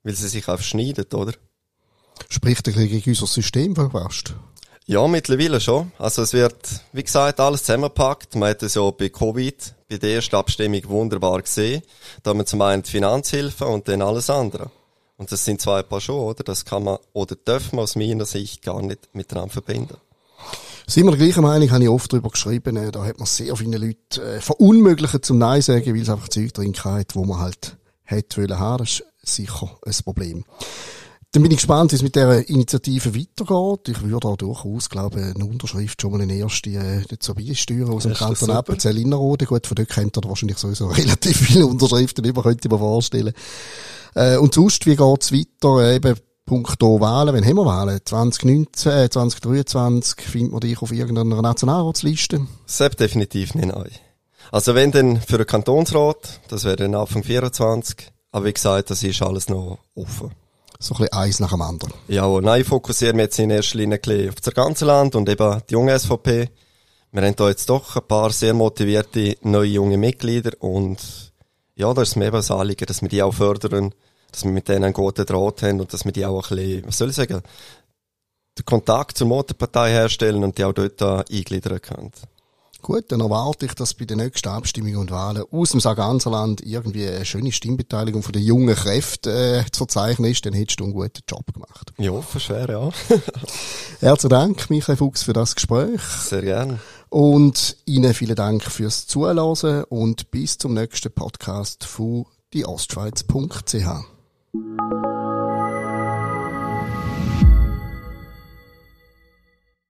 Weil 0.03 0.15
sie 0.15 0.27
sich 0.27 0.47
einfach 0.47 0.63
schneiden, 0.63 1.05
oder? 1.13 1.33
Spricht 2.29 2.67
ein 2.67 2.73
bisschen 2.73 2.89
gegen 2.89 3.09
unser 3.09 3.27
System 3.27 3.75
fast. 3.75 4.35
Ja, 4.85 5.07
mittlerweile 5.07 5.61
schon. 5.61 5.91
Also 5.97 6.23
es 6.23 6.33
wird, 6.33 6.57
wie 6.91 7.03
gesagt, 7.03 7.39
alles 7.39 7.63
zusammengepackt. 7.63 8.35
Man 8.35 8.49
hat 8.49 8.63
es 8.63 8.75
ja 8.75 8.89
bei 8.91 9.07
Covid, 9.09 9.73
bei 9.89 9.97
der 9.97 10.15
ersten 10.15 10.35
Abstimmung 10.35 10.81
wunderbar 10.89 11.41
gesehen. 11.41 11.81
Da 12.21 12.31
haben 12.31 12.39
wir 12.39 12.45
zum 12.45 12.61
einen 12.61 12.83
die 12.83 12.91
Finanzhilfe 12.91 13.65
und 13.65 13.87
dann 13.87 14.01
alles 14.01 14.29
andere. 14.29 14.71
Und 15.15 15.31
das 15.31 15.45
sind 15.45 15.61
zwei 15.61 15.83
Paar 15.83 16.01
Schuhe, 16.01 16.21
oder? 16.21 16.43
Das 16.43 16.65
kann 16.65 16.83
man, 16.83 16.97
oder 17.13 17.35
darf 17.35 17.71
man 17.71 17.83
aus 17.83 17.95
meiner 17.95 18.25
Sicht 18.25 18.61
gar 18.61 18.81
nicht 18.81 19.15
miteinander 19.15 19.53
verbinden. 19.53 19.95
Sind 20.85 21.05
wir 21.05 21.11
der 21.11 21.19
gleichen 21.19 21.43
Meinung, 21.43 21.71
habe 21.71 21.83
ich 21.83 21.89
oft 21.89 22.11
darüber 22.11 22.29
geschrieben, 22.29 22.75
äh, 22.75 22.91
da 22.91 23.05
hat 23.05 23.17
man 23.17 23.25
sehr 23.25 23.55
viele 23.55 23.77
Leute 23.77 24.21
äh, 24.21 24.41
verunmöglichen 24.41 25.23
zum 25.23 25.37
Nein 25.37 25.61
sagen, 25.61 25.93
weil 25.93 26.01
es 26.01 26.09
einfach 26.09 26.27
Zeug 26.27 26.53
drin 26.53 26.73
hat, 26.73 27.15
wo 27.15 27.23
man 27.23 27.39
halt 27.39 27.77
hätte 28.03 28.41
wollen 28.41 28.59
haben. 28.59 28.79
Das 28.79 28.89
ist 28.89 29.05
sicher 29.23 29.77
ein 29.86 29.95
Problem. 30.03 30.43
Dann 31.33 31.41
bin 31.41 31.51
ich 31.51 31.57
gespannt, 31.57 31.91
wie 31.91 31.95
es 31.95 32.03
mit 32.03 32.15
dieser 32.15 32.47
Initiative 32.47 33.15
weitergeht. 33.15 33.89
Ich 33.89 34.03
würde 34.03 34.27
auch 34.27 34.38
durchaus, 34.38 34.88
glaube 34.88 35.19
ich, 35.19 35.36
eine 35.36 35.45
Unterschrift 35.45 35.99
schon 35.99 36.12
mal 36.12 36.21
eine 36.21 36.36
erste, 36.36 36.69
äh, 36.69 36.97
nicht 36.97 37.23
so 37.23 37.33
beisteuern 37.33 37.89
aus 37.89 38.03
dem 38.03 38.13
Kanton. 38.13 38.51
Appenzell 38.51 38.99
Innerrhoden. 38.99 39.47
Gut, 39.47 39.65
von 39.65 39.73
dort 39.73 39.89
kennt 39.89 40.15
ihr 40.15 40.29
wahrscheinlich 40.29 40.59
sowieso 40.59 40.88
relativ 40.89 41.38
viele 41.38 41.65
Unterschriften 41.65 42.23
über, 42.23 42.43
könnte 42.43 42.67
ich 42.67 42.71
mir 42.71 42.77
vorstellen. 42.77 43.33
Äh, 44.13 44.38
und 44.38 44.53
sonst, 44.53 44.86
wie 44.86 44.95
geht's 44.95 45.31
weiter? 45.31 45.79
Äh, 45.81 45.95
eben, 45.95 46.15
punkto 46.45 46.99
Wahlen, 46.99 47.33
wann 47.33 47.45
haben 47.45 47.55
wir 47.55 47.65
Wahlen? 47.65 47.99
2019, 48.05 48.91
äh, 48.91 49.09
2023, 49.09 50.21
findet 50.21 50.51
man 50.51 50.62
dich 50.62 50.79
auf 50.83 50.91
irgendeiner 50.91 51.41
Nationalratsliste? 51.41 52.45
Sepp 52.67 52.97
definitiv 52.97 53.55
nicht 53.55 53.73
neu. 53.73 53.88
Also 54.51 54.75
wenn 54.75 54.91
dann 54.91 55.19
für 55.19 55.39
den 55.39 55.47
Kantonsrat, 55.47 56.41
das 56.49 56.63
wäre 56.63 56.75
dann 56.75 56.93
Anfang 56.93 57.23
24, 57.23 58.12
aber 58.34 58.46
wie 58.46 58.54
gesagt, 58.54 58.89
das 58.89 59.04
ist 59.04 59.22
alles 59.22 59.48
noch 59.48 59.78
offen. 59.96 60.32
So 60.80 60.96
ein 60.96 60.98
bisschen 60.98 61.13
eins 61.13 61.39
nach 61.39 61.52
dem 61.52 61.62
anderen. 61.62 61.93
Ja, 62.08 62.28
nein, 62.41 62.62
ich 62.62 62.67
fokussiere 62.67 63.13
mich 63.13 63.26
jetzt 63.26 63.39
in 63.39 63.52
erster 63.52 63.78
Linie 63.78 64.00
auf 64.30 64.41
das 64.41 64.54
ganze 64.54 64.86
Land 64.86 65.15
und 65.15 65.30
eben 65.30 65.62
die 65.69 65.74
junge 65.74 65.98
SVP. 65.98 66.50
Wir 67.12 67.22
haben 67.22 67.36
da 67.36 67.48
jetzt 67.48 67.69
doch 67.69 67.96
ein 67.96 68.08
paar 68.08 68.32
sehr 68.32 68.56
motivierte 68.56 69.38
neue 69.43 69.69
junge 69.69 69.98
Mitglieder 69.98 70.52
und 70.60 71.32
ja, 71.76 71.93
da 71.93 72.02
ist 72.02 72.15
mir 72.15 72.26
eben 72.26 72.36
das 72.36 72.50
Anliegen, 72.50 72.88
dass 72.88 73.04
wir 73.04 73.10
die 73.10 73.22
auch 73.22 73.34
fördern, 73.34 73.93
dass 74.32 74.43
wir 74.43 74.52
mit 74.52 74.67
denen 74.67 74.86
einen 74.86 74.93
guten 74.93 75.26
Draht 75.26 75.62
haben 75.62 75.80
und 75.80 75.93
dass 75.93 76.04
wir 76.04 76.12
die 76.12 76.26
auch 76.26 76.50
ein 76.50 76.58
bisschen, 76.58 76.88
was 76.88 76.98
soll 76.98 77.10
ich 77.12 77.15
sagen, 77.15 77.43
den 78.58 78.65
Kontakt 78.65 79.17
zur 79.17 79.28
Motorpartei 79.28 79.91
herstellen 79.91 80.43
und 80.43 80.58
die 80.58 80.65
auch 80.65 80.74
dort 80.74 81.02
eingliedern 81.32 81.82
können. 81.82 82.12
Gut, 82.84 83.06
dann 83.13 83.22
erwarte 83.22 83.65
ich, 83.65 83.76
dass 83.76 83.93
bei 83.93 84.04
den 84.04 84.17
nächsten 84.17 84.50
Abstimmungen 84.50 84.98
und 84.98 85.10
Wahlen 85.10 85.41
aus 85.52 85.69
dem 85.69 85.80
Sarganserland 85.80 86.60
irgendwie 86.65 87.08
eine 87.08 87.24
schöne 87.24 87.54
Stimmbeteiligung 87.54 88.24
von 88.24 88.34
den 88.34 88.43
jungen 88.43 88.76
Kräften 88.76 89.34
äh, 89.34 89.63
zu 89.72 89.80
verzeichnen 89.80 90.30
ist, 90.30 90.46
dann 90.46 90.52
hättest 90.52 90.82
du 90.82 90.84
einen 90.84 90.91
guten 90.91 91.22
Job 91.26 91.54
gemacht. 91.54 91.93
Ja, 91.98 92.22
für 92.22 92.41
schwer, 92.41 92.69
ja. 92.69 92.89
Herzlichen 94.02 94.30
Dank, 94.30 94.69
Michael 94.69 94.98
Fuchs, 94.98 95.24
für 95.24 95.32
das 95.32 95.56
Gespräch. 95.56 96.02
Sehr 96.02 96.41
gerne. 96.41 96.80
Und 97.08 97.78
Ihnen 97.86 98.13
vielen 98.13 98.36
Dank 98.36 98.63
fürs 98.63 99.08
Zuhören 99.08 99.86
und 99.86 100.30
bis 100.30 100.58
zum 100.58 100.74
nächsten 100.74 101.13
Podcast 101.13 101.86
von 101.86 102.26
dieostschweiz.ch. 102.54 104.04